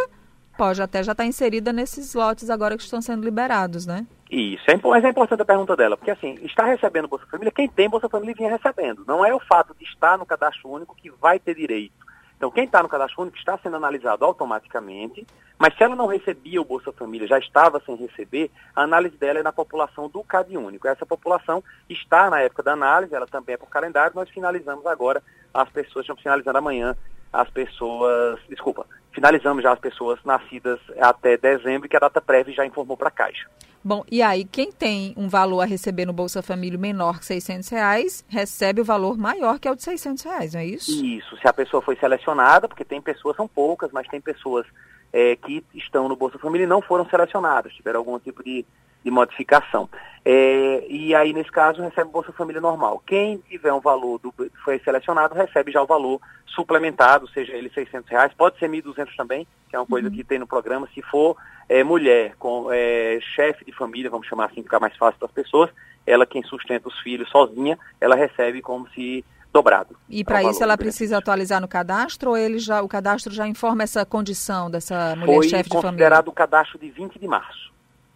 Pode 0.58 0.82
até 0.82 1.04
já 1.04 1.12
estar 1.12 1.24
tá 1.24 1.28
inserida 1.28 1.74
nesses 1.74 2.14
lotes 2.14 2.50
agora 2.50 2.78
que 2.78 2.84
estão 2.84 3.02
sendo 3.02 3.26
liberados, 3.26 3.86
né? 3.86 4.08
Isso, 4.30 4.64
é, 4.72 4.80
mas 4.82 5.04
é 5.04 5.10
importante 5.10 5.42
a 5.42 5.46
pergunta 5.46 5.76
dela, 5.76 5.98
porque 5.98 6.12
assim, 6.12 6.40
está 6.44 6.66
recebendo 6.66 7.10
Bolsa 7.10 7.26
Família, 7.30 7.52
quem 7.52 7.68
tem 7.68 7.90
Bolsa 7.90 8.08
Família 8.08 8.34
vinha 8.38 8.50
recebendo. 8.50 9.04
Não 9.06 9.26
é 9.26 9.36
o 9.36 9.40
fato 9.42 9.76
de 9.78 9.84
estar 9.84 10.18
no 10.18 10.26
cadastro 10.26 10.70
único 10.70 10.96
que 10.96 11.10
vai 11.10 11.38
ter 11.38 11.56
direito. 11.56 12.11
Então, 12.42 12.50
quem 12.50 12.64
está 12.64 12.82
no 12.82 12.90
cadastro 12.90 13.22
único 13.22 13.38
está 13.38 13.56
sendo 13.60 13.76
analisado 13.76 14.26
automaticamente, 14.26 15.28
mas 15.60 15.78
se 15.78 15.84
ela 15.84 15.96
não 15.96 16.08
recebia 16.08 16.60
o 16.60 16.66
Bolsa 16.66 16.92
Família, 16.92 17.28
já 17.28 17.38
estava 17.38 17.80
sem 17.86 17.96
receber, 17.96 18.50
a 18.76 18.82
análise 18.82 19.16
dela 19.16 19.38
é 19.38 19.44
na 19.44 19.52
população 19.52 20.10
do 20.10 20.24
CAD 20.24 20.58
único. 20.58 20.88
Essa 20.88 21.06
população 21.06 21.64
está 21.88 22.32
na 22.32 22.42
época 22.42 22.64
da 22.64 22.74
análise, 22.74 23.14
ela 23.14 23.28
também 23.28 23.54
é 23.54 23.58
por 23.60 23.70
calendário, 23.70 24.16
nós 24.16 24.28
finalizamos 24.32 24.88
agora 24.88 25.22
as 25.54 25.70
pessoas, 25.70 26.04
estamos 26.04 26.24
finalizando 26.24 26.58
amanhã 26.58 26.98
as 27.32 27.48
pessoas, 27.52 28.40
desculpa, 28.50 28.88
finalizamos 29.14 29.64
já 29.64 29.72
as 29.74 29.80
pessoas 29.80 30.20
nascidas 30.24 30.80
até 31.00 31.38
dezembro, 31.38 31.90
que 31.90 31.96
a 31.96 32.00
data 32.00 32.22
prévia 32.22 32.54
já 32.54 32.66
informou 32.66 32.98
para 32.98 33.10
a 33.10 33.12
Caixa. 33.12 33.48
Bom, 33.84 34.04
e 34.12 34.22
aí 34.22 34.46
quem 34.46 34.72
tem 34.72 35.14
um 35.18 35.28
valor 35.28 35.62
a 35.62 35.66
receber 35.66 36.06
no 36.06 36.14
Bolsa 36.14 36.44
Família 36.44 36.78
menor 36.78 37.20
que 37.20 37.26
600 37.26 37.70
reais, 37.70 38.24
recebe 38.30 38.80
o 38.80 38.86
valor 38.86 39.18
maior 39.18 39.60
que 39.60 39.68
é 39.68 39.72
o 39.72 39.76
de 39.76 39.82
600 39.82 40.24
reais, 40.24 40.54
não 40.54 40.62
é 40.62 40.66
isso? 40.66 41.04
Isso, 41.04 41.36
se 41.38 41.48
a 41.48 41.54
pessoa 41.54 41.82
foi 41.82 41.96
selecionada, 41.96 42.68
porque 42.68 42.86
tem 42.86 43.02
pessoas, 43.02 43.36
são 43.36 43.48
poucas, 43.48 43.92
mas 43.92 44.08
tem 44.08 44.22
pessoas 44.22 44.68
é, 45.12 45.36
que 45.36 45.66
estão 45.74 46.08
no 46.08 46.16
Bolsa 46.16 46.38
Família 46.38 46.66
e 46.66 46.68
não 46.68 46.82
foram 46.82 47.10
selecionadas, 47.10 47.74
tiveram 47.74 48.00
algum 48.00 48.20
tipo 48.20 48.44
de, 48.44 48.64
de 49.04 49.12
modificação. 49.12 49.90
É, 50.24 50.86
e 50.88 51.16
aí, 51.16 51.34
nesse 51.34 51.52
caso, 51.52 51.82
recebe 51.82 52.12
Bolsa 52.12 52.32
Família 52.32 52.62
normal. 52.62 53.02
Quem 53.06 53.40
tiver 53.50 53.74
um 53.74 53.80
valor, 53.80 54.20
do, 54.20 54.34
foi 54.64 54.80
selecionado, 54.80 55.34
recebe 55.34 55.72
já 55.72 55.82
o 55.82 55.88
valor 55.88 56.22
suplementado, 56.46 57.28
seja 57.30 57.54
ele 57.54 57.72
600 57.72 58.10
reais, 58.10 58.34
pode 58.34 58.60
ser 58.60 58.70
1.200 58.70 59.16
também, 59.16 59.48
que 59.70 59.76
é 59.76 59.80
uma 59.80 59.86
coisa 59.86 60.10
uhum. 60.10 60.14
que 60.14 60.24
tem 60.24 60.38
no 60.38 60.46
programa. 60.46 60.88
Se 60.94 61.02
for 61.02 61.36
é, 61.68 61.84
mulher, 61.84 62.36
com 62.38 62.68
é, 62.72 63.20
chefe 63.36 63.66
de 63.66 63.72
família, 63.72 64.10
vamos 64.10 64.28
chamar 64.28 64.46
assim, 64.46 64.62
ficar 64.62 64.80
mais 64.80 64.96
fácil 64.96 65.18
para 65.18 65.28
as 65.28 65.34
pessoas, 65.34 65.72
ela 66.06 66.26
quem 66.26 66.44
sustenta 66.44 66.88
os 66.88 67.00
filhos 67.00 67.30
sozinha, 67.30 67.80
ela 68.00 68.16
recebe 68.16 68.62
como 68.62 68.88
se 68.90 69.26
dobrado. 69.52 69.98
E 70.10 70.24
para 70.24 70.44
isso 70.44 70.64
ela 70.64 70.78
precisa 70.78 71.18
atualizar 71.18 71.60
no 71.60 71.68
cadastro 71.68 72.32
ou 72.32 72.38
ele 72.38 72.60
já, 72.60 72.82
o 72.82 72.88
cadastro 72.88 73.34
já 73.34 73.48
informa 73.48 73.84
essa 73.84 74.06
condição 74.06 74.70
dessa 74.70 75.16
mulher 75.16 75.44
chefe 75.44 75.64
de 75.64 75.70
família? 75.70 75.70
Foi 75.70 75.82
considerado 75.82 76.28
o 76.28 76.32
cadastro 76.32 76.80
de 76.80 76.90
20 76.90 77.20
de 77.20 77.28
março. 77.28 77.71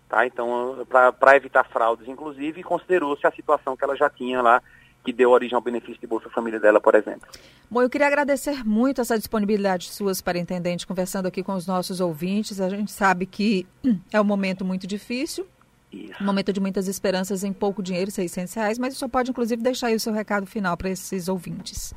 Tá? 0.08 0.26
Então, 0.26 0.86
para 0.88 1.36
evitar 1.36 1.64
fraudes, 1.66 2.08
inclusive, 2.08 2.64
considerou-se 2.64 3.26
a 3.26 3.32
situação 3.32 3.76
que 3.76 3.84
ela 3.84 3.96
já 3.96 4.10
tinha 4.10 4.42
lá 4.42 4.62
que 5.06 5.14
deu 5.14 5.30
origem 5.30 5.56
ao 5.56 5.62
benefício 5.62 6.02
de 6.02 6.08
Bolsa 6.08 6.30
Família 6.30 6.60
dela, 6.60 6.82
por 6.82 6.96
exemplo. 6.96 7.30
Bom, 7.70 7.82
eu 7.82 7.90
queria 7.90 8.08
agradecer 8.08 8.66
muito 8.66 9.00
essa 9.00 9.18
disponibilidade 9.18 9.90
sua, 9.90 10.14
superintendente, 10.16 10.88
conversando 10.88 11.28
aqui 11.28 11.44
com 11.44 11.54
os 11.54 11.68
nossos 11.68 12.02
ouvintes. 12.02 12.60
A 12.60 12.70
gente 12.70 12.92
sabe 12.92 13.28
que 13.28 13.68
é 14.12 14.20
um 14.20 14.24
momento 14.24 14.66
muito 14.66 14.88
difícil, 14.88 15.48
Isso. 15.94 16.22
um 16.22 16.26
momento 16.26 16.52
de 16.52 16.60
muitas 16.60 16.88
esperanças 16.88 17.44
em 17.44 17.54
pouco 17.54 17.84
dinheiro, 17.84 18.10
600 18.10 18.54
reais, 18.56 18.80
mas 18.80 18.96
o 18.96 18.98
senhor 18.98 19.10
pode, 19.10 19.30
inclusive, 19.30 19.62
deixar 19.62 19.88
aí 19.88 19.96
o 19.96 20.00
seu 20.00 20.12
recado 20.12 20.48
final 20.48 20.76
para 20.76 20.90
esses 20.90 21.28
ouvintes. 21.28 21.94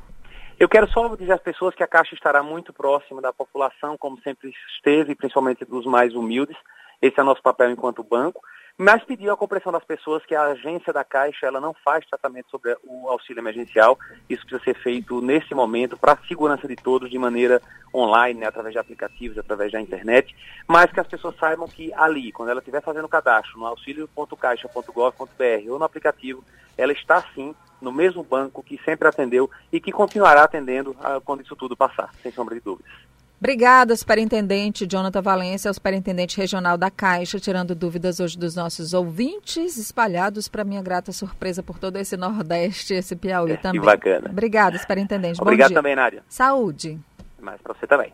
Eu 0.59 0.69
quero 0.69 0.87
só 0.91 1.15
dizer 1.15 1.31
às 1.31 1.41
pessoas 1.41 1.73
que 1.73 1.83
a 1.83 1.87
Caixa 1.87 2.13
estará 2.13 2.43
muito 2.43 2.71
próxima 2.73 3.21
da 3.21 3.33
população, 3.33 3.97
como 3.97 4.21
sempre 4.21 4.53
esteve, 4.75 5.15
principalmente 5.15 5.65
dos 5.65 5.85
mais 5.85 6.13
humildes. 6.13 6.57
Esse 7.01 7.19
é 7.19 7.23
o 7.23 7.25
nosso 7.25 7.41
papel 7.41 7.71
enquanto 7.71 8.03
banco 8.03 8.41
mas 8.81 9.03
pediu 9.03 9.33
a 9.33 9.35
compreensão 9.35 9.73
das 9.73 9.83
pessoas 9.83 10.25
que 10.25 10.33
a 10.33 10.43
agência 10.43 10.93
da 10.93 11.03
Caixa 11.03 11.45
ela 11.45 11.59
não 11.59 11.75
faz 11.83 12.05
tratamento 12.05 12.49
sobre 12.49 12.77
o 12.85 13.09
auxílio 13.09 13.41
emergencial. 13.41 13.99
Isso 14.29 14.45
precisa 14.45 14.63
ser 14.63 14.81
feito 14.81 15.19
nesse 15.19 15.53
momento 15.53 15.97
para 15.97 16.13
a 16.13 16.27
segurança 16.29 16.65
de 16.65 16.77
todos 16.77 17.09
de 17.09 17.19
maneira 17.19 17.61
online, 17.93 18.39
né, 18.39 18.47
através 18.47 18.71
de 18.71 18.79
aplicativos, 18.79 19.37
através 19.37 19.73
da 19.73 19.81
internet, 19.81 20.33
mas 20.65 20.89
que 20.93 20.99
as 21.01 21.07
pessoas 21.07 21.35
saibam 21.35 21.67
que 21.67 21.93
ali, 21.93 22.31
quando 22.31 22.51
ela 22.51 22.59
estiver 22.59 22.81
fazendo 22.81 23.09
cadastro 23.09 23.59
no 23.59 23.65
auxilio.caixa.gov.br 23.65 25.69
ou 25.69 25.77
no 25.77 25.83
aplicativo, 25.83 26.41
ela 26.77 26.93
está 26.93 27.21
sim 27.35 27.53
no 27.81 27.91
mesmo 27.91 28.23
banco 28.23 28.63
que 28.63 28.79
sempre 28.85 29.09
atendeu 29.09 29.51
e 29.73 29.81
que 29.81 29.91
continuará 29.91 30.43
atendendo 30.43 30.95
ah, 31.01 31.19
quando 31.19 31.41
isso 31.41 31.55
tudo 31.57 31.75
passar, 31.75 32.13
sem 32.23 32.31
sombra 32.31 32.55
de 32.55 32.61
dúvidas. 32.61 32.89
Obrigada, 33.39 33.95
superintendente 33.95 34.85
Jonathan 34.85 35.21
Valência, 35.21 35.71
superintendente 35.73 36.37
regional 36.37 36.77
da 36.77 36.91
Caixa, 36.91 37.39
tirando 37.39 37.73
dúvidas 37.73 38.19
hoje 38.19 38.37
dos 38.37 38.55
nossos 38.55 38.93
ouvintes, 38.93 39.77
espalhados 39.77 40.47
para 40.47 40.63
minha 40.63 40.81
grata 40.81 41.11
surpresa 41.11 41.63
por 41.63 41.79
todo 41.79 41.97
esse 41.97 42.17
Nordeste, 42.17 42.93
esse 42.93 43.15
Piauí 43.15 43.53
é, 43.53 43.57
também. 43.57 43.79
Que 43.79 43.85
bacana. 43.85 44.29
Obrigada, 44.29 44.77
superintendente. 44.77 45.41
Obrigado 45.41 45.73
também, 45.73 45.95
Nádia. 45.95 46.23
Saúde. 46.27 46.99
Mais 47.41 47.61
para 47.61 47.73
você 47.73 47.87
também. 47.87 48.07